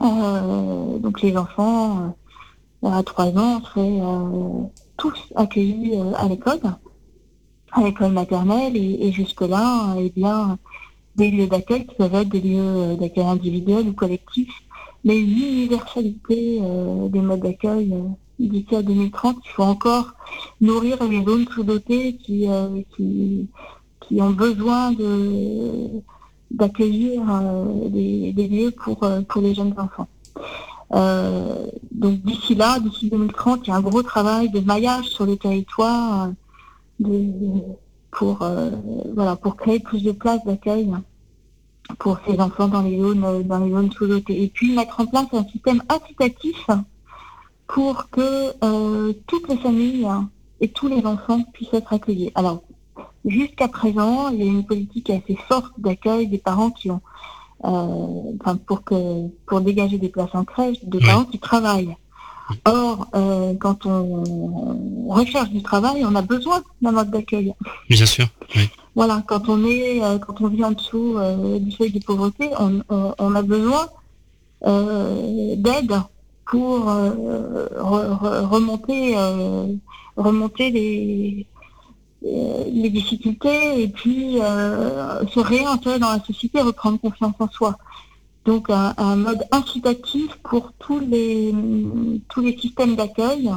[0.01, 2.15] Euh, donc les enfants
[2.84, 4.01] à 3 ans seraient
[4.97, 6.60] tous accueillis à l'école,
[7.71, 10.58] à l'école maternelle, et, jusque-là, eh bien,
[11.15, 14.53] des lieux d'accueil qui peuvent être des lieux d'accueil individuels ou collectifs,
[15.06, 16.62] mais une universalité
[17.10, 17.95] des modes d'accueil
[18.39, 20.13] d'ici à 2030, il faut encore
[20.60, 22.47] nourrir les zones sous-dotées qui,
[22.95, 23.47] qui,
[24.07, 26.01] qui ont besoin de
[26.53, 30.07] d'accueillir euh, des, lieux pour, euh, pour les jeunes enfants.
[30.93, 35.25] Euh, donc d'ici là, d'ici 2030, il y a un gros travail de maillage sur
[35.25, 36.29] le territoire
[38.11, 38.47] pour,
[39.15, 40.93] voilà, pour créer plus de places d'accueil
[41.97, 44.43] pour ces enfants dans les zones, dans les zones sous-dotées.
[44.43, 46.67] Et puis mettre en place un système incitatif
[47.65, 50.07] pour que toutes les familles
[50.61, 52.31] et tous les enfants puissent être accueillis.
[52.35, 52.61] Alors,
[53.25, 57.01] Jusqu'à présent, il y a une politique assez forte d'accueil des parents qui ont,
[57.63, 58.34] euh,
[58.65, 61.95] pour que pour dégager des places en crèche, de parents qui travaillent.
[62.65, 67.53] Or, euh, quand on recherche du travail, on a besoin d'un mode d'accueil.
[67.89, 68.27] Bien sûr.
[68.95, 71.15] Voilà, quand on est, euh, quand on vit en dessous
[71.62, 73.88] du seuil de pauvreté, on, a besoin
[74.62, 75.93] d'aide
[76.45, 76.86] pour
[78.51, 79.15] remonter,
[80.17, 81.47] remonter les,
[82.23, 87.77] les difficultés et puis euh, se réintégrer dans la société, reprendre confiance en soi.
[88.45, 91.53] Donc un, mode incitatif pour tous les
[92.29, 93.51] tous les systèmes d'accueil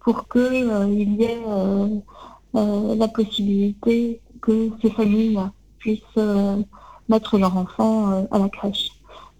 [0.00, 1.42] pour qu'il euh, y ait
[2.54, 5.40] la possibilité que ces familles
[5.78, 6.24] puissent
[7.08, 8.90] mettre leurs enfants à la crèche.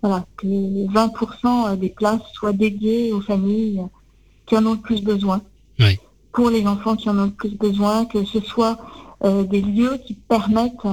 [0.02, 3.83] voilà, que 20% des places soient dédiées aux familles
[4.46, 5.42] qui en ont le plus besoin.
[6.38, 8.79] Pour les enfants qui en ont le plus besoin, que ce soit
[9.24, 10.87] euh, des lieux qui permettent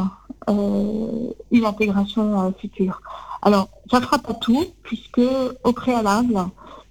[0.49, 2.99] euh, une intégration euh, future.
[3.43, 5.21] Alors, ça fera pas tout, puisque
[5.63, 6.39] au préalable,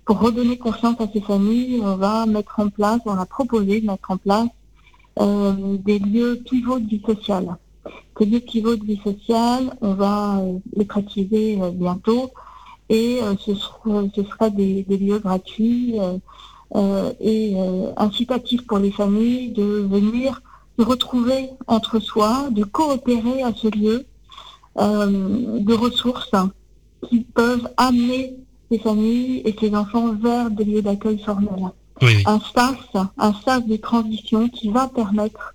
[0.05, 3.88] pour redonner confiance à ces familles, on va mettre en place, on a proposé de
[3.88, 4.47] mettre en place
[5.19, 7.57] des lieux pivots de vie sociale.
[8.17, 10.40] Ces lieux pivots de vie sociale, on va
[10.77, 12.31] les préciser bientôt,
[12.88, 15.99] et ce, sera, des, lieux gratuits
[17.21, 17.57] et
[17.97, 20.41] incitatifs pour les familles de venir
[20.79, 24.07] de retrouver entre soi, de coopérer à ce lieu
[24.79, 26.33] euh, de ressources
[27.09, 28.37] qui peuvent amener
[28.71, 31.71] ces familles et ces enfants vers des lieux d'accueil formels.
[32.27, 35.55] Un sas, un sas de transition qui va permettre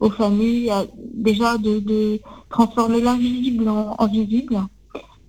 [0.00, 4.60] aux familles euh, déjà de, transformer l'invisible en, visible,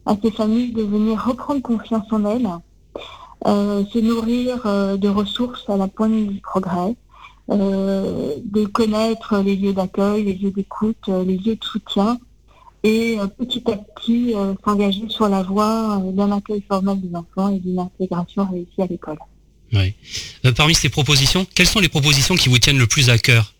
[0.06, 2.58] à ces familles de venir reprendre confiance en elles, euh,
[3.46, 4.64] se nourrir
[4.98, 6.96] de ressources à la pointe du progrès,
[7.50, 12.20] euh, de connaître les lieux d'accueil, les lieux d'écoute, euh, les lieux de soutien
[12.84, 17.60] et euh, petit à petit s'engager sur la voie d'un accueil formel des enfants et
[17.60, 19.18] d'une intégration réussie à l'école.
[19.72, 19.94] Oui.
[20.58, 23.54] parmi ces propositions, quelles sont les propositions qui vous tiennent le plus à cœur?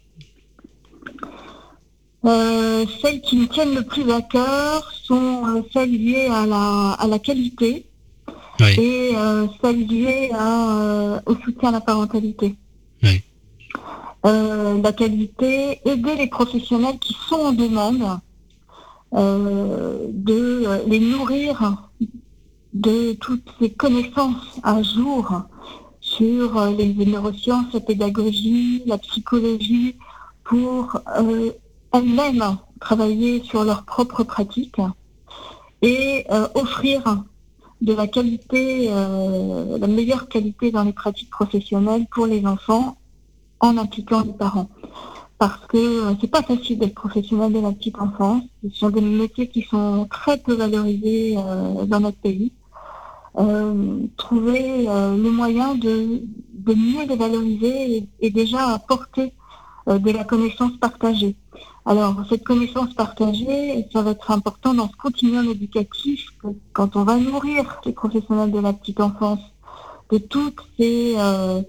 [2.24, 7.20] Celles qui me tiennent le plus à cœur sont celles liées à la, à la
[7.20, 7.86] qualité
[8.60, 9.14] et
[9.62, 10.32] celles liées
[11.26, 12.56] au soutien à la parentalité.
[13.04, 13.24] Oui.
[14.26, 18.20] Euh, la qualité, aider les professionnels qui sont en demande,
[19.14, 21.90] euh, de les nourrir
[22.74, 25.44] de toutes ces connaissances à jour
[26.02, 29.96] sur les neurosciences, la pédagogie, la psychologie,
[30.44, 31.52] pour euh,
[31.94, 34.82] elles-mêmes travailler sur leurs propres pratiques
[35.82, 37.24] et offrir
[37.82, 42.98] de la qualité, la meilleure qualité dans les pratiques professionnelles pour les enfants
[43.60, 44.70] en impliquant les parents.
[45.38, 48.44] Parce que euh, c'est pas facile d'être professionnel de la petite enfance.
[48.64, 52.52] Ce sont des métiers qui sont très peu valorisés euh, dans notre pays.
[53.38, 59.32] Euh, trouver le moyen de, de, mieux les valoriser et, déjà apporter
[59.86, 61.36] de la connaissance partagée.
[61.90, 66.28] Alors, cette connaissance partagée, ça va être important dans ce continuum éducatif
[66.74, 69.40] quand on va nourrir les professionnels de la petite enfance
[70.12, 71.62] de toutes ces euh,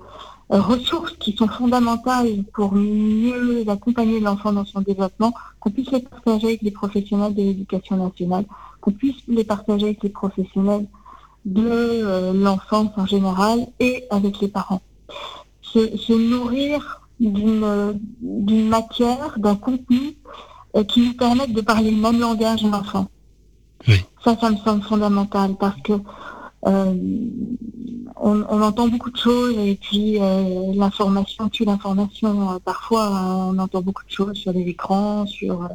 [0.50, 6.48] ressources qui sont fondamentales pour mieux accompagner l'enfant dans son développement, qu'on puisse les partager
[6.48, 8.44] avec les professionnels de l'éducation nationale,
[8.80, 10.88] qu'on puisse les partager avec les professionnels
[11.44, 14.82] de euh, l'enfance en général et avec les parents.
[15.62, 20.16] Se, nourrir d'une matière, d'un contenu
[20.76, 23.08] euh, qui nous permette de parler le même langage à l'enfant.
[24.24, 25.94] Ça, ça me semble fondamental parce que
[26.66, 26.94] euh,
[28.16, 32.52] on, entend beaucoup de choses et puis euh, l'information tue l'information.
[32.52, 35.68] Euh, parfois, on entend beaucoup de choses sur les écrans, sur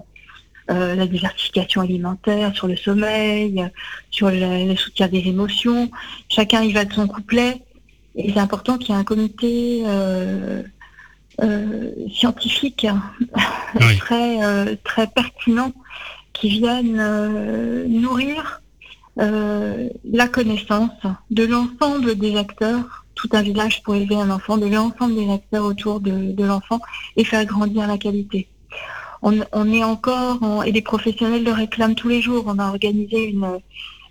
[0.69, 3.69] la diversification alimentaire, sur le sommeil,
[4.11, 5.91] sur le, soutien des émotions.
[6.29, 7.61] Chacun y va de son couplet.
[8.15, 9.83] Et c'est important qu'il y ait un comité
[12.11, 12.87] scientifique
[13.99, 15.71] très, très pertinent
[16.33, 18.61] qui vienne nourrir
[19.19, 20.89] euh, la connaissance
[21.29, 25.65] de l'ensemble des acteurs, tout un village pour élever un enfant, de l'ensemble des acteurs
[25.65, 26.79] autour de, l'enfant
[27.15, 28.47] et faire grandir la qualité.
[29.21, 33.59] On, est encore, et les professionnels le réclament tous les jours, on a organisé une,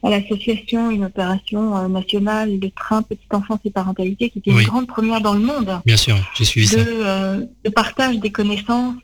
[0.03, 4.63] à l'association une opération euh, nationale de train petite enfance et parentalité qui était une
[4.63, 5.81] grande première dans le monde.
[5.85, 6.89] Bien sûr, j'ai suivi de, ça.
[6.89, 8.97] Euh, de partage des connaissances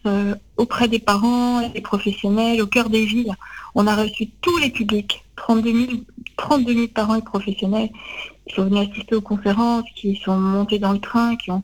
[0.56, 3.34] auprès des parents et des professionnels au cœur des villes.
[3.74, 5.92] On a reçu tous les publics, 32 000,
[6.36, 7.90] 32 parents et professionnels
[8.46, 11.62] qui sont venus assister aux conférences, qui sont montés dans le train, qui ont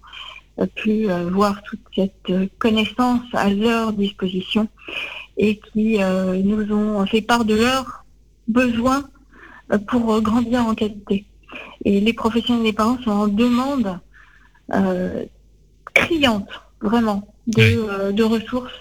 [0.61, 4.69] euh, pu euh, voir toute cette euh, connaissance à leur disposition
[5.37, 8.05] et qui nous ont fait part de leurs
[8.47, 9.03] besoins
[9.89, 11.27] pour grandir en qualité.
[11.85, 13.99] Et les professionnels et les parents sont en demande
[15.93, 16.49] criante,
[16.81, 18.73] vraiment, de, de ressources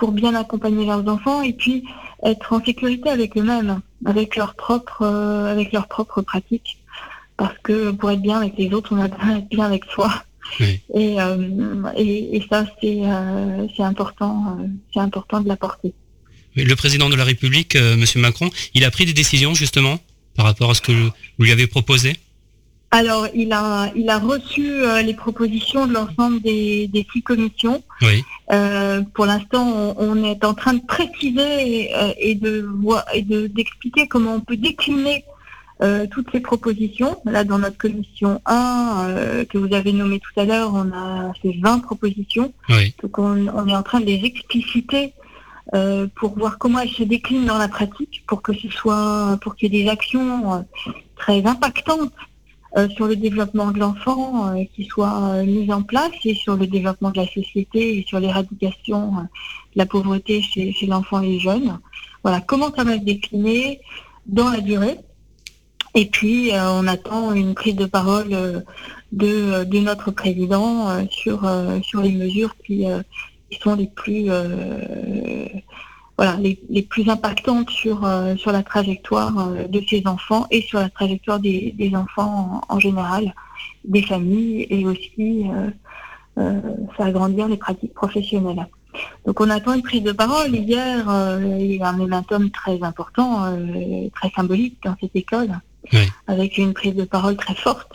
[0.00, 1.84] pour bien accompagner leurs enfants et puis
[2.24, 6.78] être en sécurité avec eux-mêmes, avec leurs propres, euh, avec leurs propres pratiques.
[7.36, 10.10] Parce que pour être bien avec les autres, on a besoin d'être bien avec soi.
[10.58, 14.58] Et, euh, et, et, ça, c'est euh, important,
[14.92, 15.92] c'est important de l'apporter.
[16.56, 20.00] Le président de la République, Monsieur Macron, il a pris des décisions justement
[20.36, 22.14] par rapport à ce que vous lui avez proposé
[22.92, 27.84] alors, il a, il a reçu euh, les propositions de l'ensemble des, six commissions.
[28.02, 28.24] Oui.
[28.50, 32.68] Euh, pour l'instant, on, est en train de préciser et, euh, et de
[33.14, 35.24] et d'expliquer comment on peut décliner
[36.10, 37.22] toutes les propositions.
[37.24, 41.56] Là, dans notre commission 1, que vous avez nommé tout à l'heure, on a fait
[41.58, 42.52] 20 propositions.
[43.02, 45.14] Donc, on, on, est en train de les expliciter
[45.72, 49.54] euh, pour voir comment elles se déclinent dans la pratique, pour que ce soit, pour
[49.54, 50.58] qu'il y ait des actions euh,
[51.14, 52.12] très impactantes
[52.76, 57.10] euh, sur le développement de l'enfant qui soient mises en place et sur le développement
[57.10, 61.78] de la société et sur l'éradication de la pauvreté chez, l'enfant et les jeunes.
[62.24, 63.80] Voilà, comment ça va se décliner
[64.26, 64.98] dans la durée.
[65.94, 68.28] Et puis, on attend une prise de parole
[69.10, 71.50] de, de notre président sur,
[71.82, 72.86] sur les mesures qui,
[73.50, 75.46] qui sont les plus euh,
[76.16, 80.78] voilà les, plus impactantes sur euh, sur la trajectoire euh, de ces enfants et sur
[80.78, 83.34] la trajectoire des, enfants en, général,
[83.84, 85.46] des familles et aussi
[86.36, 88.66] faire agrandir les pratiques professionnelles.
[89.26, 90.54] Donc on attend une prise de parole.
[90.54, 91.04] Hier,
[91.42, 93.44] il y a un momentum très important,
[94.14, 95.60] très symbolique dans cette école
[96.26, 97.88] avec une prise de parole très forte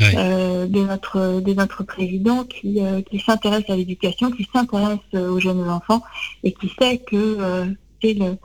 [0.00, 5.40] euh, de notre de notre président qui, euh, qui s'intéresse à l'éducation, qui s'intéresse aux
[5.40, 6.02] jeunes enfants
[6.42, 7.66] et qui sait que euh,
[8.02, 8.36] c'est le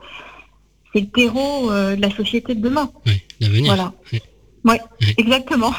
[0.92, 2.90] c'est le terreau de la société de demain.
[3.06, 3.74] Oui, l'avenir.
[3.74, 3.92] Voilà.
[4.64, 4.76] Oui,
[5.16, 5.72] exactement.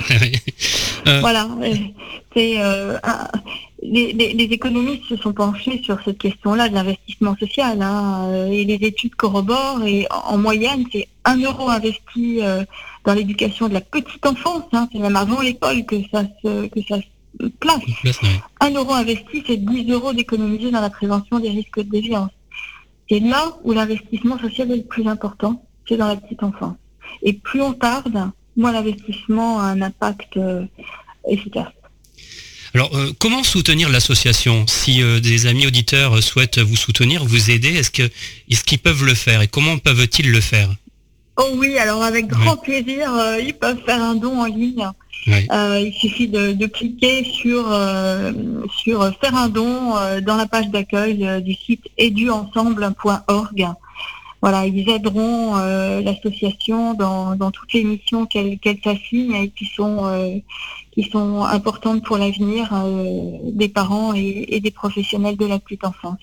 [1.06, 1.50] voilà.
[2.34, 2.58] C'est
[3.82, 8.76] les, les, économistes se sont penchés sur cette question-là de l'investissement social hein, et les
[8.88, 12.42] études corroborent et en, moyenne c'est un euro investi
[13.06, 16.82] dans l'éducation de la petite enfance, hein, c'est même avant l'école que ça se, que
[16.88, 17.80] ça se place.
[18.60, 22.32] Un euro investi, c'est 10 euros d'économiser dans la prévention des risques de déviance.
[23.10, 26.76] C'est là où l'investissement social est le plus important, c'est dans la petite enfance.
[27.24, 30.66] Et plus on tarde, moins l'investissement a un impact euh,
[31.28, 31.72] efficace.
[32.74, 37.76] Alors, euh, comment soutenir l'association Si euh, des amis auditeurs souhaitent vous soutenir, vous aider,
[37.76, 40.70] est-ce qu'ils peuvent le faire et comment peuvent-ils le faire?
[41.38, 44.88] Oh oui, alors avec grand plaisir, euh, ils peuvent faire un don en ligne.
[45.28, 48.32] Euh, il suffit de, cliquer sur euh,
[48.84, 53.68] sur faire un don dans la page d'accueil du site eduensemble.org.
[54.42, 55.56] Voilà, ils aideront
[56.04, 60.42] l'association dans, toutes les missions qu'elle s'assigne et qui sont
[61.02, 62.74] qui sont importantes pour l'avenir
[63.44, 66.20] des parents et, des professionnels de la petite enfance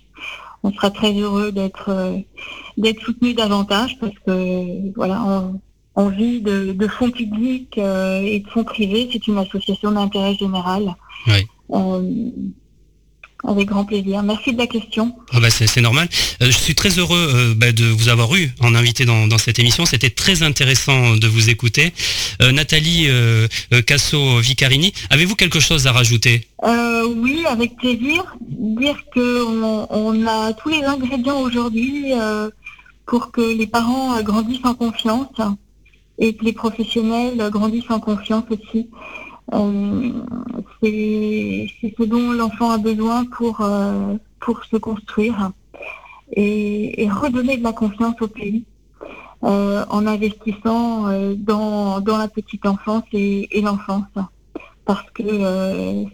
[0.62, 2.18] on sera très heureux d'être euh,
[2.76, 5.53] d'être soutenu davantage parce que voilà,
[5.95, 9.09] on, vit de, fonds publics euh, et de fonds privés.
[9.12, 10.95] C'est une association d'intérêt général.
[11.26, 11.47] Oui.
[13.47, 14.22] Avec grand plaisir.
[14.24, 15.14] Merci de la question.
[15.32, 16.09] Ah bah c'est normal.
[16.43, 19.61] Euh, je suis très heureux euh, bah, de vous avoir eu en invité dans, cette
[19.61, 19.86] émission.
[19.86, 21.93] C'était très intéressant de vous écouter.
[22.43, 23.09] Euh, Nathalie
[23.86, 26.49] Casso-Vicarini, avez-vous quelque chose à rajouter?
[26.64, 28.36] Oui, avec plaisir.
[28.41, 32.12] Dire qu'on on a tous les ingrédients aujourd'hui
[33.07, 35.41] pour que les parents grandissent en confiance
[36.18, 38.89] et que les professionnels grandissent en confiance aussi.
[39.55, 40.11] Euh,
[40.83, 41.67] c'est
[41.99, 45.53] ce dont l'enfant a besoin pour, euh, pour se construire
[46.37, 48.65] et, redonner de la confiance au pays
[49.45, 54.05] euh, en investissant dans, dans la petite enfance et, l'enfance
[54.85, 55.23] parce que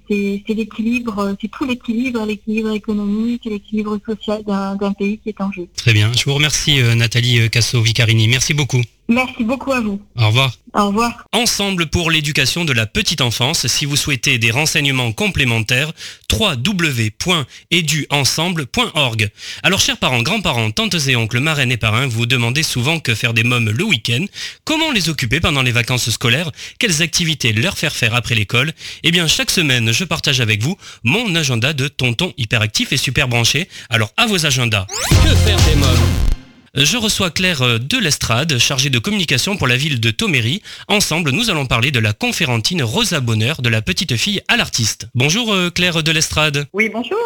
[0.09, 5.69] c'est l'équilibre, c'est tout l'équilibre, l'équilibre économique l'équilibre social d'un pays qui est en jeu.
[5.77, 6.13] Très bien.
[6.13, 8.29] Je vous remercie Nathalie Casso-Vicarini.
[8.29, 8.83] Merci beaucoup.
[9.09, 10.01] Merci beaucoup à vous.
[10.17, 10.55] Au revoir.
[10.73, 11.27] Au revoir.
[11.33, 15.93] Ensemble pour l'éducation de la petite enfance, si vous souhaitez des renseignements complémentaires,
[16.33, 19.31] www.eduensemble.org.
[19.63, 23.35] Alors chers parents, grands-parents, tantes et oncles, marraines et parrains, vous demandez souvent que faire
[23.35, 24.25] des mômes le week-end,
[24.65, 28.73] comment les occuper pendant les vacances scolaires, quelles activités leur faire faire après l'école?
[29.03, 33.29] Eh bien chaque semaine, je partage avec vous mon agenda de tonton hyperactif et super
[33.29, 33.69] branché.
[33.91, 34.87] Alors à vos agendas.
[35.11, 36.44] Que faire des mômes?
[36.75, 40.61] Je reçois Claire euh, Delestrade, chargée de communication pour la ville de Toméry.
[40.89, 45.07] Ensemble, nous allons parler de la conférentine Rosa Bonheur de la petite fille à l'artiste.
[45.15, 46.67] Bonjour euh, Claire Delestrade.
[46.73, 47.17] Oui, bonjour.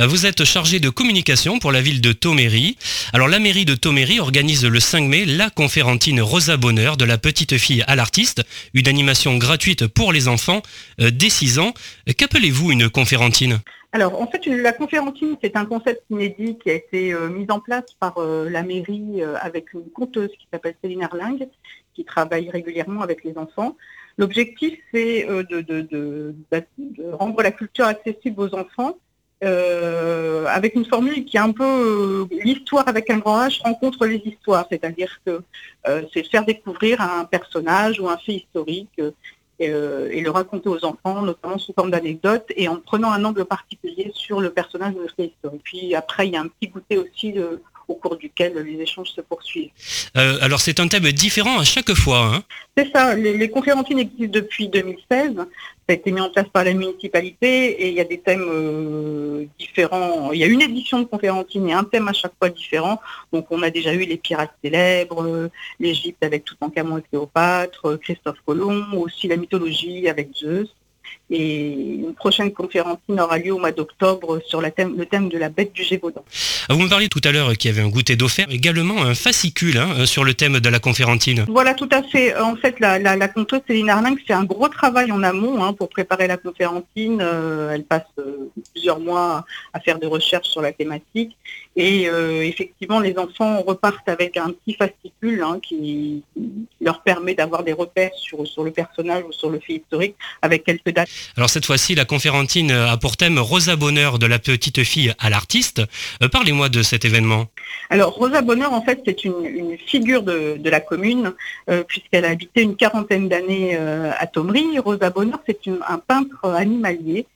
[0.00, 2.78] Euh, vous êtes chargée de communication pour la ville de Toméry.
[3.12, 7.18] Alors la mairie de Toméry organise le 5 mai la conférentine Rosa Bonheur de la
[7.18, 8.42] petite fille à l'artiste,
[8.72, 10.62] une animation gratuite pour les enfants
[10.98, 11.74] dès 6 ans.
[12.16, 13.60] Qu'appelez-vous une conférentine
[13.96, 17.60] alors, en fait, la conférentine, c'est un concept inédit qui a été euh, mis en
[17.60, 21.46] place par euh, la mairie euh, avec une conteuse qui s'appelle Céline Erling,
[21.94, 23.74] qui travaille régulièrement avec les enfants.
[24.18, 26.34] L'objectif, c'est de,
[27.12, 28.98] rendre la culture accessible aux enfants
[29.40, 34.66] avec une formule qui est un peu l'histoire avec un grand H rencontre les histoires,
[34.70, 35.42] c'est-à-dire que
[36.12, 38.98] c'est faire découvrir un personnage ou un fait historique
[39.60, 43.44] euh, et le raconter aux enfants, notamment sous forme d'anecdotes et en prenant un angle
[43.44, 45.62] particulier sur le personnage de l'histoire historique.
[45.64, 47.34] Puis après, il y a un petit goûter aussi
[47.88, 49.70] au cours duquel les échanges se poursuivent.
[50.16, 52.34] Euh, alors c'est un thème différent à chaque fois.
[52.34, 52.42] Hein.
[52.76, 55.34] c'est ça, les, conférentines existent depuis 2016.
[55.36, 55.44] Ça
[55.88, 59.44] a été mis en place par la municipalité et il y a des thèmes euh,
[59.58, 60.32] différents.
[60.32, 63.00] Il y a une édition de conférentine et un thème à chaque fois différent.
[63.32, 68.94] Donc on a déjà eu les pirates célèbres, l'Égypte avec Toutankhamon et Cléopâtre, Christophe Colomb,
[68.94, 70.68] aussi la mythologie avec Zeus.
[71.30, 74.96] Et une prochaine conférence aura lieu au mois d'octobre sur le thème,
[75.28, 76.24] de la bête du Gévaudan.
[76.68, 79.78] Vous me parliez tout à l'heure qu'il y avait un goûter d'offert, également un fascicule
[79.78, 81.44] hein, sur le thème de la conférentine.
[81.48, 82.36] Voilà, tout à fait.
[82.36, 85.88] En fait, la, la, conteuse Céline Arling fait un gros travail en amont hein, pour
[85.88, 87.20] préparer la conférentine.
[87.20, 91.36] Euh, elle passe euh, plusieurs mois à faire des recherches sur la thématique.
[91.76, 96.22] Et euh, effectivement, les enfants repartent avec un petit fascicule hein, qui,
[96.80, 100.64] leur permet d'avoir des repères sur, sur le personnage ou sur le fait historique avec
[100.64, 101.08] quelques dates.
[101.36, 105.30] Alors cette fois-ci, la conférentine a pour thème Rosa Bonheur de la petite fille à
[105.30, 105.82] l'artiste.
[106.22, 107.46] Euh, parlez-moi de cet événement.
[107.90, 111.32] Alors Rosa Bonheur, en fait, c'est une, figure de, la commune,
[111.70, 114.78] euh, puisqu'elle a habité une quarantaine d'années à Thomery.
[114.78, 117.26] Rosa Bonheur, c'est un peintre animalier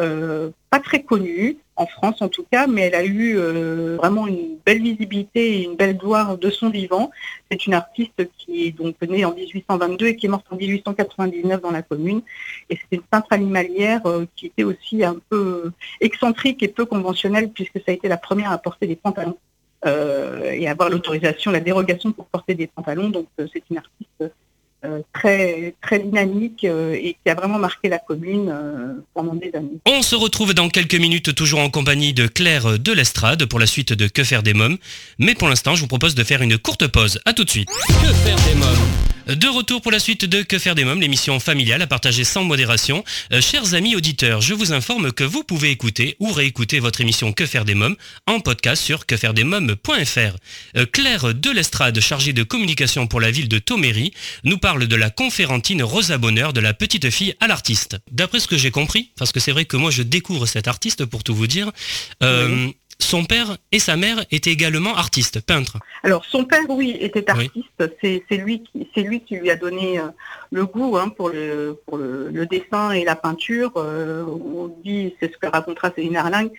[0.00, 4.26] euh, pas très connue, en France en tout cas, mais elle a eu euh, vraiment
[4.26, 7.10] une belle visibilité et une belle gloire de son vivant.
[7.50, 11.62] C'est une artiste qui est donc née en 1822 et qui est morte en 1899
[11.62, 12.22] dans la commune.
[12.68, 15.70] Et c'est une peintre animalière euh, qui était aussi un peu
[16.00, 19.38] excentrique et peu conventionnelle puisque ça a été la première à porter des pantalons.
[19.84, 23.10] et avoir l'autorisation, la dérogation pour porter des pantalons.
[23.10, 24.28] Donc c'est une artiste euh,
[25.12, 29.78] très, très dynamique euh, et qui a vraiment marqué la commune euh, pendant des années.
[29.86, 33.66] On se retrouve dans quelques minutes toujours en compagnie de Claire de l'Estrade pour la
[33.66, 34.78] suite de Que faire des mômes.
[35.18, 37.20] Mais pour l'instant, je vous propose de faire une courte pause.
[37.24, 37.68] A tout de suite.
[37.88, 39.08] Que faire des mômes?
[39.28, 42.44] De retour pour la suite de Que faire des mômes, l'émission familiale à partager sans
[42.44, 43.04] modération.
[43.30, 47.34] Euh, chers amis auditeurs, je vous informe que vous pouvez écouter ou réécouter votre émission
[47.34, 50.36] Que faire des mômes en podcast sur quefairedesmômes.fr.
[50.78, 54.14] Euh, Claire Delestrade, chargée de communication pour la ville de Toméry,
[54.44, 57.96] nous parle de la conférentine Rosa Bonheur de la petite fille à l'artiste.
[58.10, 61.06] D'après ce que j'ai compris, parce que c'est vrai que moi je découvre cet artiste
[61.06, 61.72] pour tout vous dire,
[62.22, 65.78] euh, son père et sa mère étaient également artistes, peintres.
[66.02, 67.82] Alors son père, oui, était artiste.
[68.02, 70.08] C'est lui qui lui qui lui a donné euh,
[70.52, 73.72] le goût hein, pour le pour le, dessin et la peinture.
[73.76, 76.50] Euh, on dit, c'est ce que racontera Céline Arling,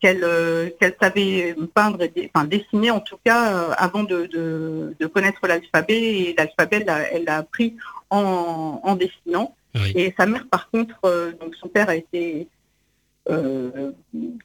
[0.00, 6.00] qu'elle euh, qu'elle savait peindre, et, enfin dessiner en tout cas avant de, connaître l'alphabet.
[6.00, 7.76] Et l'alphabet elle l'a appris
[8.10, 9.54] en, dessinant.
[9.94, 10.96] Et sa mère par contre,
[11.40, 12.48] donc son père a été
[13.30, 13.92] euh,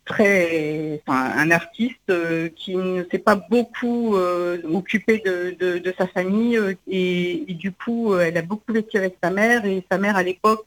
[0.03, 7.45] très, un artiste euh, qui ne s'est pas beaucoup euh, occupé de, sa famille et,
[7.47, 9.65] du coup elle a beaucoup vécu avec sa mère.
[9.65, 10.65] Et sa mère à l'époque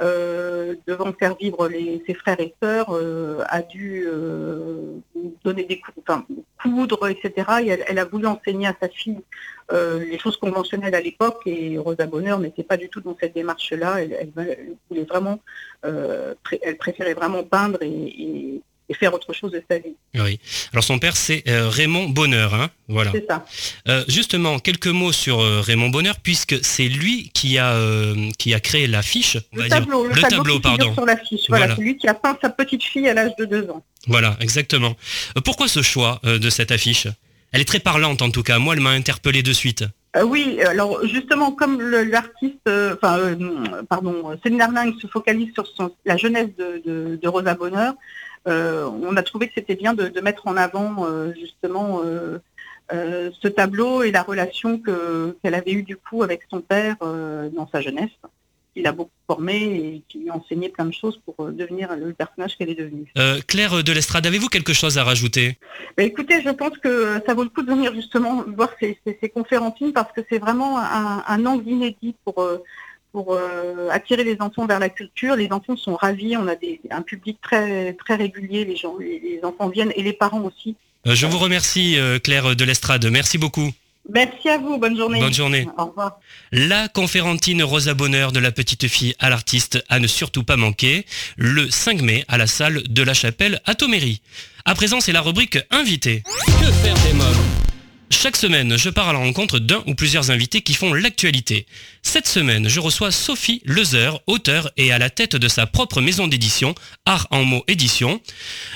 [0.00, 1.70] euh, devant faire vivre
[2.06, 4.96] ses frères et sœurs, euh, a dû euh,
[5.44, 6.26] donner des coups, enfin,
[6.60, 7.32] coudre, etc.
[7.62, 9.20] Et elle, a voulu enseigner à sa fille
[9.70, 14.02] les choses conventionnelles à l'époque et Rosa Bonheur n'était pas du tout dans cette démarche-là.
[14.02, 14.30] Elle,
[14.90, 15.40] voulait vraiment,
[15.82, 18.60] elle préférait vraiment peindre et
[18.92, 19.94] faire autre chose de sa vie.
[20.14, 20.38] Oui.
[20.72, 23.12] Alors son père, c'est euh, Raymond Bonheur, hein voilà.
[23.12, 23.46] C'est ça.
[23.88, 27.74] Euh, justement, quelques mots sur euh, Raymond Bonheur, puisque c'est lui qui a
[28.38, 29.38] qui a créé l'affiche.
[29.54, 30.92] Le, tableau, le, tableau, pardon.
[30.92, 31.42] Sur l'affiche.
[31.48, 33.82] Voilà, c'est lui qui a peint sa petite fille à l'âge de deux ans.
[34.06, 34.96] Voilà, exactement.
[35.44, 37.06] pourquoi ce choix de cette affiche?
[37.52, 38.58] Elle est très parlante en tout cas.
[38.58, 39.84] Moi, elle m'a interpellé de suite.
[40.24, 43.36] oui, alors justement, comme l'artiste, enfin,
[43.88, 47.96] pardon, Céline Arling se focalise sur son, la jeunesse de, de, de Rosa Bonheur, euh,
[48.46, 54.02] on a trouvé que c'était bien de, mettre en avant euh, justement euh, ce tableau
[54.02, 58.10] et la relation qu'elle avait eue du coup avec son père dans sa jeunesse.
[58.76, 62.12] Il a beaucoup formé et qui lui a enseigné plein de choses pour devenir le
[62.12, 63.12] personnage qu'elle est devenue.
[63.46, 65.58] Claire de l'Estrade, avez-vous quelque chose à rajouter?
[65.96, 68.98] Bah, Écoutez, je pense que ça vaut le coup de venir justement voir ces,
[69.32, 72.44] conférentines parce que c'est vraiment un, un, angle inédit pour
[73.14, 75.36] pour euh, attirer les enfants vers la culture.
[75.36, 76.56] Les enfants sont ravis, on a
[76.90, 80.74] un public très, très régulier, les, gens, les, enfants viennent et les parents aussi.
[81.06, 83.70] Euh, je vous remercie euh, Claire de l'Estrade, merci beaucoup.
[84.12, 85.20] Merci à vous, bonne journée.
[85.20, 85.68] Bonne journée.
[85.78, 86.18] Au revoir.
[86.50, 91.06] La conférentine Rosa Bonheur de la petite fille à l'artiste à ne surtout pas manquer,
[91.36, 94.22] le 5 mai à la salle de la Chapelle à Toméry.
[94.64, 96.24] À présent, c'est la rubrique Invité.
[96.46, 97.64] Que faire des mômes
[98.10, 101.66] chaque semaine, je pars à la rencontre d'un ou plusieurs invités qui font l'actualité.
[102.06, 106.28] Cette semaine, je reçois Sophie Lezer, auteure et à la tête de sa propre maison
[106.28, 106.74] d'édition,
[107.06, 108.20] Art en mots édition.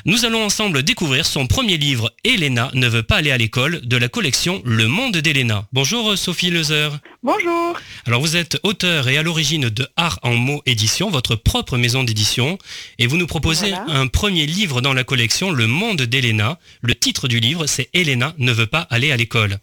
[0.06, 3.96] Nous allons ensemble découvrir son premier livre, Elena ne veut pas aller à l'école, de
[3.96, 5.66] la collection Le Monde d'Elena.
[5.72, 6.98] Bonjour Sophie Lezer.
[7.22, 7.78] Bonjour.
[8.06, 12.02] Alors vous êtes auteur et à l'origine de Art en mots édition, votre propre maison
[12.02, 12.58] d'édition,
[12.98, 16.58] et vous nous proposez un premier livre dans la collection Le Monde d'Elena.
[16.80, 19.58] Le titre du livre, c'est Elena ne veut pas aller à l'école.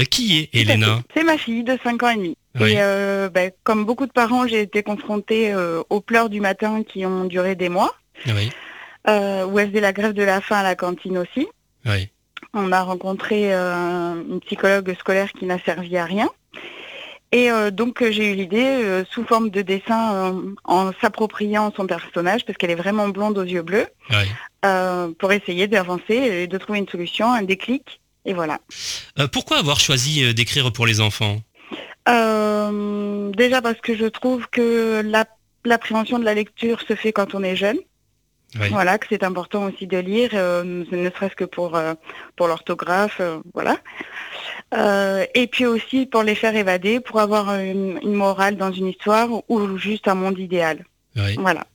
[0.00, 2.36] Euh, qui est Elena C'est ma fille de 5 ans et demi.
[2.60, 6.82] Et euh, ben, comme beaucoup de parents, j'ai été confrontée euh, aux pleurs du matin
[6.82, 7.94] qui ont duré des mois.
[8.26, 8.50] Oui.
[9.06, 11.46] où elle faisait la grève de la faim à la cantine aussi.
[11.86, 12.10] Oui.
[12.52, 16.28] On a rencontré une psychologue scolaire qui n'a servi à rien.
[17.30, 21.86] Et euh, donc euh, j'ai eu l'idée, euh, sous forme de dessin, en s'appropriant son
[21.86, 23.86] personnage, parce qu'elle est vraiment blonde aux yeux bleus,
[25.18, 28.58] pour essayer d'avancer et de trouver une solution, un déclic, et voilà.
[29.32, 31.40] pourquoi avoir choisi d'écrire pour les enfants?
[32.06, 35.02] Déjà parce que je trouve que
[35.64, 37.78] l'appréhension de la lecture se fait quand on est jeune.
[38.70, 41.78] Voilà, que c'est important aussi de lire, ne serait-ce que pour,
[42.36, 43.20] pour l'orthographe,
[43.54, 43.76] voilà.
[44.74, 49.28] Euh, et puis aussi pour les faire évader, pour avoir une, morale dans une histoire
[49.48, 50.84] ou juste un monde idéal.
[51.38, 51.66] Voilà.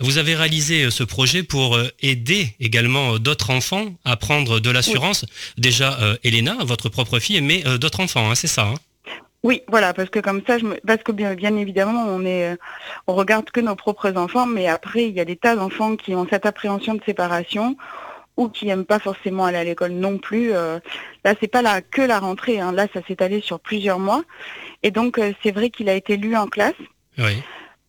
[0.00, 4.70] Vous avez réalisé euh, ce projet pour euh, aider également d'autres enfants à prendre de
[4.70, 5.24] l'assurance.
[5.58, 8.74] Déjà, Elena, votre propre fille, mais d'autres enfants, hein, c'est ça hein?
[9.42, 12.56] Oui, voilà, parce que comme ça, je parce que bien, bien évidemment, on est,
[13.08, 16.14] on regarde que nos propres enfants, mais après, il y a des tas d'enfants qui
[16.14, 17.76] ont cette appréhension de séparation
[18.36, 20.52] ou qui n'aiment pas forcément aller à l'école non plus.
[20.52, 20.78] Euh,
[21.24, 22.60] là, c'est pas là que la rentrée.
[22.60, 22.72] Hein.
[22.72, 24.22] Là, ça s'est allé sur plusieurs mois.
[24.82, 26.74] Et donc, euh, c'est vrai qu'il a été lu en classe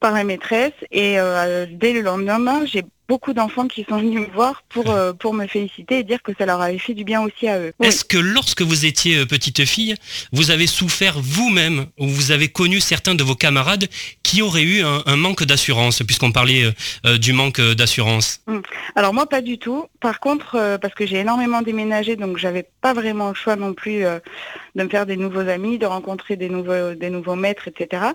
[0.03, 0.73] par la maîtresse.
[0.91, 5.13] Et euh, dès le lendemain, j'ai beaucoup d'enfants qui sont venus me voir pour, euh,
[5.13, 7.73] pour me féliciter et dire que ça leur avait fait du bien aussi à eux.
[7.81, 9.95] Est-ce que lorsque vous étiez euh, petite fille,
[10.31, 13.87] vous avez souffert vous-même ou vous avez connu certains de vos camarades
[14.23, 16.63] qui auraient eu un, manque d'assurance, puisqu'on parlait
[17.05, 18.41] euh, du manque d'assurance?
[18.47, 18.61] Hum.
[18.95, 19.85] Alors moi pas du tout.
[19.99, 24.01] Par contre, parce que j'ai énormément déménagé, donc j'avais pas vraiment le choix non plus
[24.01, 28.07] de me faire des nouveaux amis, de rencontrer des nouveaux, des nouveaux maîtres, etc.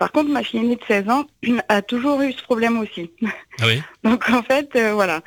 [0.00, 1.24] Par contre, ma fille aînée de 16 ans
[1.68, 3.10] a toujours eu ce problème aussi.
[3.60, 5.20] Ah oui Donc en fait, euh, voilà.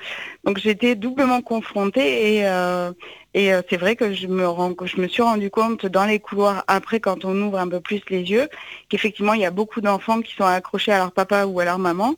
[0.46, 2.92] Donc j'étais doublement confrontée et, euh,
[3.36, 4.44] et euh, c'est vrai que je me,
[4.86, 8.02] je me suis rendu compte dans les couloirs après, quand on ouvre un peu plus
[8.10, 8.50] les yeux,
[8.90, 11.78] qu'effectivement il y a beaucoup d'enfants qui sont accrochés à leur papa ou à leur
[11.78, 12.16] maman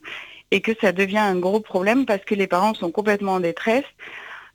[0.51, 3.83] et que ça devient un gros problème parce que les parents sont complètement en détresse.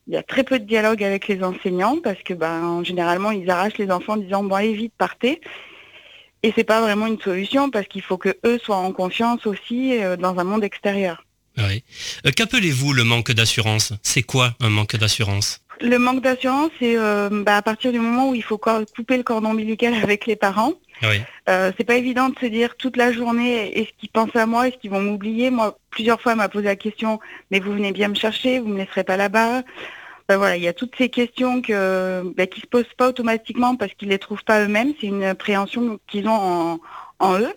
[0.07, 3.51] Il y a très peu de dialogue avec les enseignants parce que ben, généralement ils
[3.51, 5.43] arrachent les enfants en disant bon allez vite partez
[6.43, 9.99] et c'est pas vraiment une solution parce qu'il faut que eux soient en confiance aussi
[9.99, 11.25] euh, dans un monde extérieur.
[11.59, 11.85] Oui.
[12.27, 13.93] Euh, qu'appelez-vous le manque d'assurance?
[14.03, 15.61] C'est quoi un manque d'assurance?
[15.83, 19.23] Le manque d'assurance, c'est euh, bah, à partir du moment où il faut couper le
[19.23, 20.75] cordon ombilical avec les parents.
[21.03, 21.19] Oui.
[21.47, 24.77] c'est pas évident de se dire toute la journée est-ce qu'ils pensent à moi, est-ce
[24.77, 25.51] qu'ils vont m'oublier?
[25.51, 27.21] Moi, plusieurs fois, m'a posé la question
[27.51, 29.63] mais vous venez bien me chercher, vous me laisserez pas là-bas?
[30.31, 33.75] Ben voilà, il y a toutes ces questions que, ben, qui se posent pas automatiquement
[33.75, 34.95] parce qu'ils les trouvent pas eux-mêmes.
[35.01, 36.79] C'est une appréhension qu'ils ont
[37.19, 37.53] en, eux.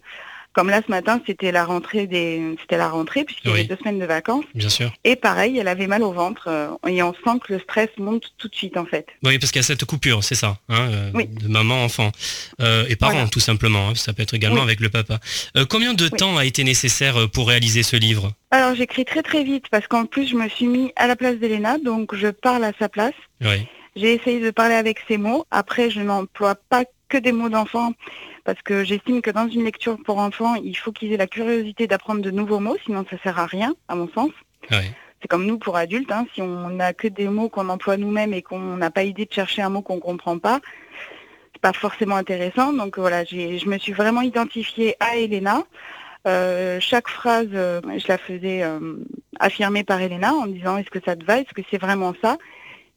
[0.53, 3.77] Comme là ce matin, c'était la rentrée des, c'était la rentrée puisqu'il y avait deux
[3.77, 4.45] semaines de vacances.
[4.53, 4.91] Bien sûr.
[5.03, 8.33] Et pareil, elle avait mal au ventre euh, et on sent que le stress monte
[8.37, 9.07] tout de suite en fait.
[9.23, 12.11] Oui, parce qu'il y a cette coupure, c'est ça, hein, euh, de maman enfant
[12.61, 13.89] euh, et parents tout simplement.
[13.89, 15.19] Hein, ça peut être également avec le papa.
[15.69, 18.31] combien de temps a été nécessaire pour réaliser ce livre?
[18.51, 21.37] Alors j'écris très très vite parce qu'en plus je me suis mis à la place
[21.37, 23.15] d'Elena, donc je parle à sa place.
[23.41, 23.67] Oui.
[23.95, 25.45] J'ai essayé de parler avec ses mots.
[25.51, 27.93] Après, je n'emploie pas que des mots d'enfant
[28.43, 31.87] parce que j'estime que dans une lecture pour enfants, il faut qu'ils aient la curiosité
[31.87, 34.31] d'apprendre de nouveaux mots, sinon ça sert à rien, à mon sens.
[34.69, 36.25] C'est comme nous pour adultes, hein.
[36.33, 39.31] si on n'a que des mots qu'on emploie nous-mêmes et qu'on n'a pas idée de
[39.31, 40.59] chercher un mot qu'on ne comprend pas,
[41.53, 42.73] c'est pas forcément intéressant.
[42.73, 45.63] Donc voilà, je me suis vraiment identifiée à Elena.
[46.25, 48.95] Euh, chaque phrase, euh, je la faisais euh,
[49.39, 52.37] affirmer par Elena en disant est-ce que ça te va, est-ce que c'est vraiment ça?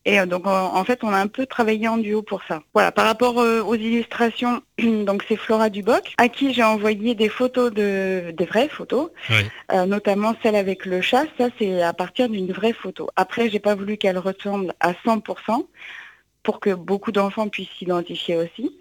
[0.07, 2.63] Et euh, donc en, fait, on a un peu travaillé en duo pour ça.
[2.73, 7.29] Voilà, par rapport euh, aux illustrations, donc c'est Flora Duboc, à qui j'ai envoyé des
[7.29, 9.11] photos de des vraies photos,
[9.73, 11.25] euh, notamment celle avec le chat.
[11.39, 13.11] Ça, c'est à partir d'une vraie photo.
[13.17, 15.67] Après, j'ai pas voulu qu'elle ressemble à 100%
[16.45, 18.79] pour que beaucoup d'enfants puissent s'identifier aussi.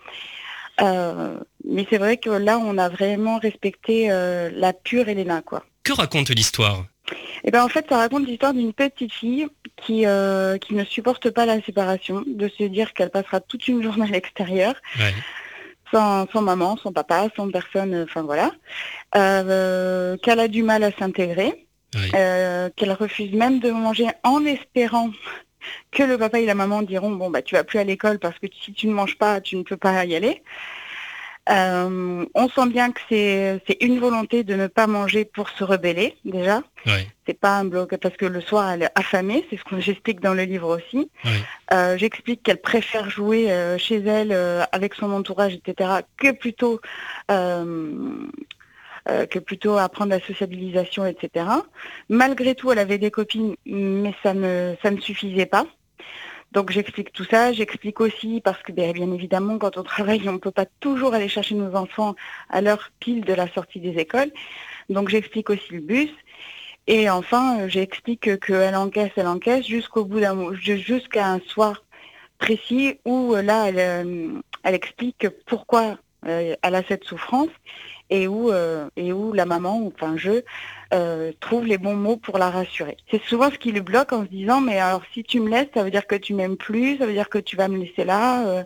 [0.80, 5.64] mais c'est vrai que là, on a vraiment respecté la pure Elena, quoi.
[5.84, 6.86] Que raconte l'histoire?
[7.44, 9.48] Eh ben en fait, ça raconte l'histoire d'une petite fille
[9.78, 13.84] qui euh, qui ne supporte pas la séparation, de se dire qu'elle passera toute une
[13.84, 14.76] journée à l'extérieur.
[15.92, 18.52] Sans, maman, sans papa, sans personne, enfin voilà,
[19.16, 21.68] euh, qu'elle a du mal à s'intégrer,
[22.16, 25.12] euh, qu'elle refuse même de manger en espérant
[25.92, 28.38] que le papa et la maman diront bon bah tu vas plus à l'école parce
[28.40, 30.44] que si tu ne manges pas tu ne peux pas y aller.
[31.50, 36.16] Euh, on sent bien que c'est une volonté de ne pas manger pour se rebeller
[36.26, 36.64] déjà.
[37.28, 40.22] C'est pas un bloc parce que le soir elle est affamée, c'est ce que j'explique
[40.22, 41.10] dans le livre aussi.
[41.74, 44.32] Euh, j'explique qu'elle préfère jouer euh, chez elle
[44.72, 46.82] avec son entourage, etc., que plutôt
[47.30, 51.46] que plutôt apprendre la sociabilisation, etc.
[52.10, 55.68] Malgré tout, elle avait des copines, mais ça ne ça ne suffisait pas.
[56.56, 60.38] Donc j'explique tout ça, j'explique aussi parce que bien, évidemment quand on travaille on ne
[60.38, 62.16] peut pas toujours aller chercher nos enfants
[62.50, 64.32] à l'heure pile de la sortie des écoles.
[64.90, 66.10] Donc j'explique aussi le bus.
[66.88, 71.84] Et enfin euh, j'explique qu'elle encaisse, elle encaisse jusqu'au bout d'un jusqu'à un soir
[72.38, 77.52] précis où euh, là euh, elle explique pourquoi elle a cette souffrance
[78.10, 80.44] et où, euh, et où la maman, enfin je,
[80.94, 82.98] euh, trouve les bons mots pour la rassurer.
[83.10, 85.70] C'est souvent ce qui le bloque en se disant mais alors si tu me laisses,
[85.74, 88.04] ça veut dire que tu m'aimes plus, ça veut dire que tu vas me laisser
[88.04, 88.46] là.
[88.48, 88.64] Euh,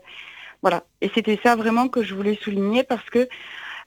[0.61, 0.83] voilà.
[1.01, 3.27] Et c'était ça vraiment que je voulais souligner parce que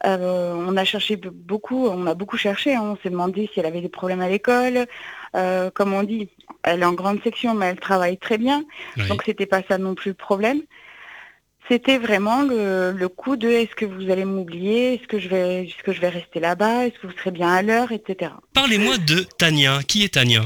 [0.05, 2.83] on a cherché beaucoup, on a beaucoup cherché, hein.
[2.83, 4.87] on s'est demandé si elle avait des problèmes à l'école.
[5.75, 6.29] comme on dit,
[6.65, 8.65] elle est en grande section, mais elle travaille très bien,
[9.09, 10.63] donc c'était pas ça non plus le problème.
[11.69, 15.83] C'était vraiment le, coup de est-ce que vous allez m'oublier, est-ce que je vais, est-ce
[15.83, 18.33] que je vais rester là-bas, est-ce que vous serez bien à l'heure, etc.
[18.53, 19.81] Parlez-moi de Tania.
[19.87, 20.43] Qui est Tania?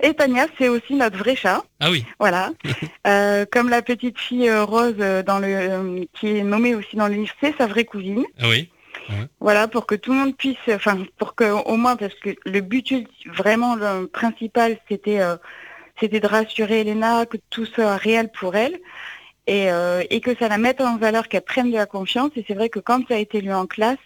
[0.00, 1.62] Et Tania, c'est aussi notre vrai chat.
[1.80, 2.04] Ah oui.
[2.18, 2.50] Voilà.
[3.08, 7.08] Euh, comme la petite fille euh, Rose euh, dans le, qui est nommée aussi dans
[7.08, 8.24] le livre, c'est sa vraie cousine.
[8.38, 8.70] Ah oui.
[9.40, 12.60] Voilà, pour que tout le monde puisse, enfin, pour que au moins, parce que le
[12.60, 12.94] but
[13.26, 15.18] vraiment le principal, c'était,
[15.98, 18.78] c'était de rassurer Elena que tout soit réel pour elle
[19.52, 22.30] et, euh, et, que ça la mette en valeur, qu'elle prenne de la confiance.
[22.36, 23.98] Et c'est vrai que quand ça a été lu en classe,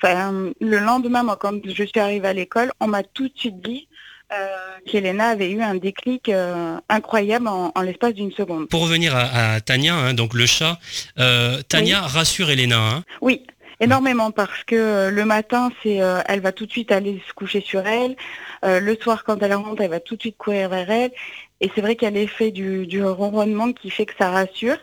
[0.00, 3.60] enfin, le lendemain, moi, quand je suis arrivée à l'école, on m'a tout de suite
[3.60, 3.88] dit
[4.32, 4.46] euh,
[4.86, 8.68] qu'Elena avait eu un déclic euh, incroyable en, l'espace d'une seconde.
[8.68, 10.78] Pour revenir à, Tania, hein, donc le chat,
[11.18, 12.78] euh, Tania rassure Elena.
[12.78, 13.04] Hein.
[13.20, 13.44] Oui,
[13.80, 17.86] énormément parce que le matin, c'est, elle va tout de suite aller se coucher sur
[17.86, 18.16] elle.
[18.64, 21.12] le soir, quand elle rentre, elle va tout de suite courir vers elle.
[21.60, 24.78] Et c'est vrai qu'il y a l'effet du, du, ronronnement qui fait que ça rassure.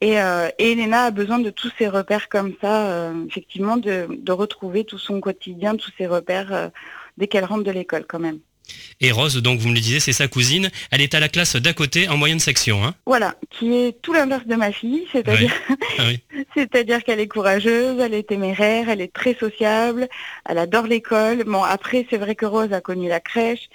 [0.00, 4.32] Et, euh, Elena a besoin de tous ces repères comme ça, euh, effectivement, de, de,
[4.32, 6.68] retrouver tout son quotidien, tous ses repères euh,
[7.16, 8.40] dès qu'elle rentre de l'école quand même.
[9.00, 10.70] Et Rose, donc vous me le disiez, c'est sa cousine.
[10.90, 12.84] Elle est à la classe d'à côté en moyenne section.
[12.84, 15.52] Hein voilà, qui est tout l'inverse de ma fille, c'est-à-dire
[15.98, 16.04] ah
[16.56, 20.08] c'est-à-dire qu'elle est courageuse, elle est téméraire, elle est très sociable,
[20.48, 21.44] elle adore l'école.
[21.44, 23.68] Bon, après, c'est vrai que Rose a connu la crèche.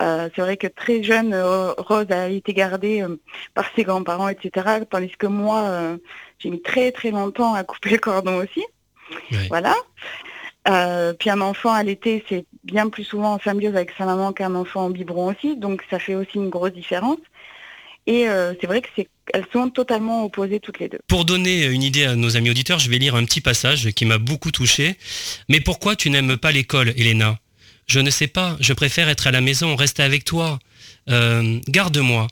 [0.00, 3.20] Euh, c'est vrai que très jeune, euh, Rose a été gardée euh,
[3.54, 4.80] par ses grands-parents, etc.
[4.90, 5.98] Tandis que moi,
[6.38, 8.64] j'ai mis très très longtemps à couper le cordon aussi.
[9.48, 9.74] Voilà.
[11.18, 14.54] puis un enfant à l'été, c'est bien plus souvent en symbiose avec sa maman qu'un
[14.54, 17.18] enfant en biberon aussi, donc ça fait aussi une grosse différence.
[18.06, 18.26] Et
[18.60, 20.98] c'est vrai que c'est elles sont totalement opposées toutes les deux.
[21.06, 24.04] Pour donner une idée à nos amis auditeurs, je vais lire un petit passage qui
[24.04, 24.96] m'a beaucoup touché.
[25.48, 27.38] Mais pourquoi tu n'aimes pas l'école, Elena?
[27.90, 30.60] Je ne sais pas, je préfère être à la maison, rester avec toi.
[31.08, 32.28] Euh, garde-moi.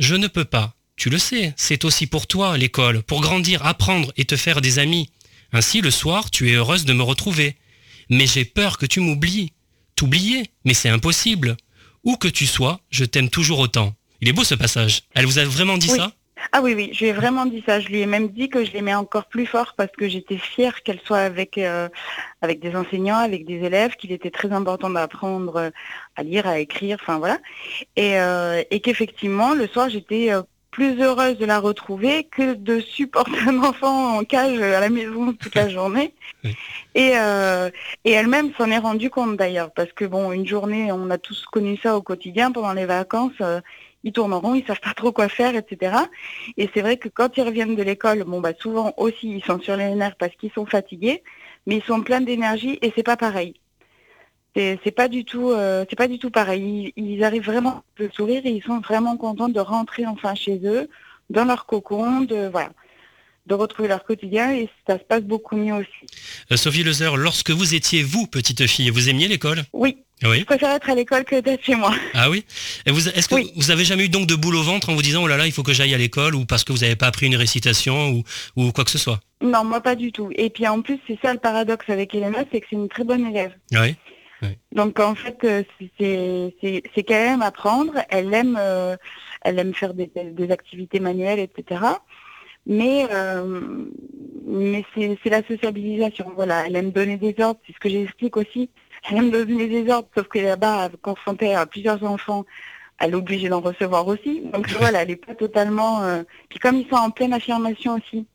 [0.00, 0.74] Je ne peux pas.
[0.96, 4.80] Tu le sais, c'est aussi pour toi l'école, pour grandir, apprendre et te faire des
[4.80, 5.08] amis.
[5.52, 7.54] Ainsi, le soir, tu es heureuse de me retrouver.
[8.10, 9.52] Mais j'ai peur que tu m'oublies.
[9.94, 11.56] T'oublier Mais c'est impossible.
[12.02, 13.94] Où que tu sois, je t'aime toujours autant.
[14.20, 15.02] Il est beau ce passage.
[15.14, 16.15] Elle vous a vraiment dit ça?
[16.52, 17.80] Ah oui, oui, je lui ai vraiment dit ça.
[17.80, 20.82] Je lui ai même dit que je l'aimais encore plus fort parce que j'étais fière
[20.82, 21.88] qu'elle soit avec, euh,
[22.42, 25.70] avec des enseignants, avec des élèves, qu'il était très important d'apprendre euh,
[26.14, 27.38] à lire, à écrire, enfin voilà.
[27.96, 30.30] Et, euh, et qu'effectivement, le soir, j'étais
[30.70, 35.32] plus heureuse de la retrouver que de supporter un enfant en cage à la maison
[35.32, 36.12] toute la journée.
[36.94, 37.12] Et,
[38.04, 41.46] et elle-même s'en est rendue compte d'ailleurs, parce que bon, une journée, on a tous
[41.46, 43.40] connu ça au quotidien pendant les vacances
[44.06, 45.96] ils tournent en rond, ils savent pas trop quoi faire, etc.
[46.56, 49.60] Et c'est vrai que quand ils reviennent de l'école, bon bah souvent aussi ils sont
[49.60, 51.24] sur les nerfs parce qu'ils sont fatigués,
[51.66, 53.54] mais ils sont pleins d'énergie et c'est pas pareil.
[54.54, 56.94] C'est pas du tout, euh, c'est pas du tout pareil.
[56.96, 60.88] Ils, arrivent vraiment le sourire et ils sont vraiment contents de rentrer enfin chez eux,
[61.28, 62.70] dans leur cocon, de voilà
[63.46, 65.88] de retrouver leur quotidien et ça se passe beaucoup mieux aussi.
[66.50, 69.62] Euh, Sophie Lezer, lorsque vous étiez vous, petite fille, vous aimiez l'école?
[69.72, 69.98] Oui.
[70.24, 70.40] Oui.
[70.40, 71.94] Je préfère être à l'école que d'être chez moi.
[72.14, 72.46] Ah oui?
[72.86, 75.26] Est-ce que vous avez jamais eu donc de boule au ventre en vous disant oh
[75.26, 77.26] là là il faut que j'aille à l'école ou parce que vous n'avez pas appris
[77.26, 78.24] une récitation ou,
[78.56, 79.20] ou quoi que ce soit?
[79.42, 80.30] Non, moi pas du tout.
[80.34, 83.04] Et puis en plus c'est ça le paradoxe avec Elena, c'est que c'est une très
[83.04, 83.52] bonne élève.
[83.72, 83.94] Oui.
[84.72, 85.62] Donc en fait euh,
[85.98, 88.96] c'est qu'elle aime apprendre, elle aime, euh,
[89.42, 91.80] elle aime faire des, des activités manuelles, etc
[92.66, 93.86] mais euh,
[94.46, 96.32] mais c'est la sociabilisation.
[96.34, 98.70] Voilà, elle aime donner des ordres, c'est ce que j'explique aussi.
[99.08, 102.44] Elle aime donner des ordres, sauf que là-bas, confrontée à plusieurs enfants,
[102.98, 104.42] elle est obligée d'en recevoir aussi.
[104.52, 106.02] Donc voilà, elle n'est pas totalement.
[106.02, 108.26] Euh, puis comme ils sont en pleine affirmation aussi,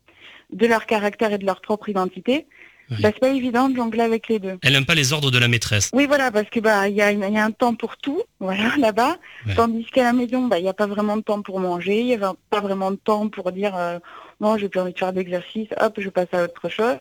[0.51, 2.47] de leur caractère et de leur propre identité.
[2.91, 2.97] Oui.
[3.01, 4.57] Bah, c'est pas évident de jongler avec les deux.
[4.61, 5.89] Elle n'aime pas les ordres de la maîtresse.
[5.93, 9.17] Oui, voilà, parce que bah il y a, y un temps pour tout, voilà, là-bas.
[9.47, 9.55] Ouais.
[9.55, 12.05] Tandis qu'à la maison, bah il n'y a pas vraiment de temps pour manger, il
[12.07, 13.99] n'y a pas vraiment de temps pour dire euh,
[14.41, 16.97] non, j'ai plus envie de faire d'exercice, hop, je passe à autre chose.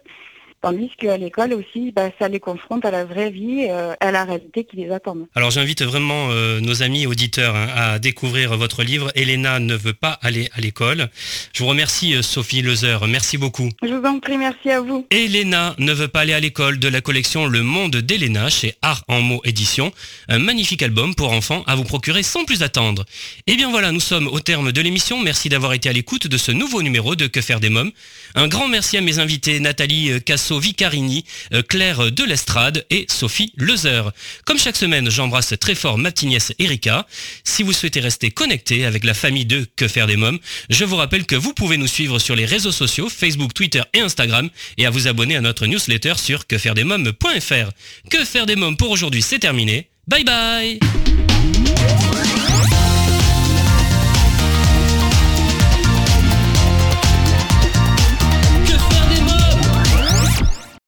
[0.63, 4.25] Tandis qu'à l'école aussi, bah, ça les confronte à la vraie vie, euh, à la
[4.25, 5.17] réalité qui les attend.
[5.35, 9.95] Alors j'invite vraiment euh, nos amis auditeurs hein, à découvrir votre livre Elena ne veut
[9.95, 11.09] pas aller à l'école.
[11.55, 13.71] Je vous remercie euh, Sophie Lezer, merci beaucoup.
[13.83, 15.07] Je vous en prie, merci à vous.
[15.11, 19.03] Elena ne veut pas aller à l'école de la collection Le Monde d'Elena chez Art
[19.09, 19.93] en mots édition.
[20.29, 23.07] Un magnifique album pour enfants à vous procurer sans plus attendre.
[23.47, 25.19] Et bien voilà, nous sommes au terme de l'émission.
[25.23, 27.93] Merci d'avoir été à l'écoute de ce nouveau numéro de Que faire des mômes.
[28.35, 30.21] Un grand merci à mes invités Nathalie euh,
[30.51, 31.25] Casso-Vicarini,
[31.55, 34.11] euh, Claire Delestrade et Sophie Lezer.
[34.45, 36.11] Comme chaque semaine, j'embrasse très fort ma
[36.59, 37.07] Erika.
[37.45, 40.39] Si vous souhaitez rester connecté avec la famille de Que faire des mômes,
[40.69, 44.01] je vous rappelle que vous pouvez nous suivre sur les réseaux sociaux, Facebook, Twitter et
[44.01, 47.71] Instagram et à vous abonner à notre newsletter sur quefairedesmômes.fr.
[48.11, 49.89] Que faire des mômes pour aujourd'hui, c'est terminé.
[50.09, 50.81] Bye bye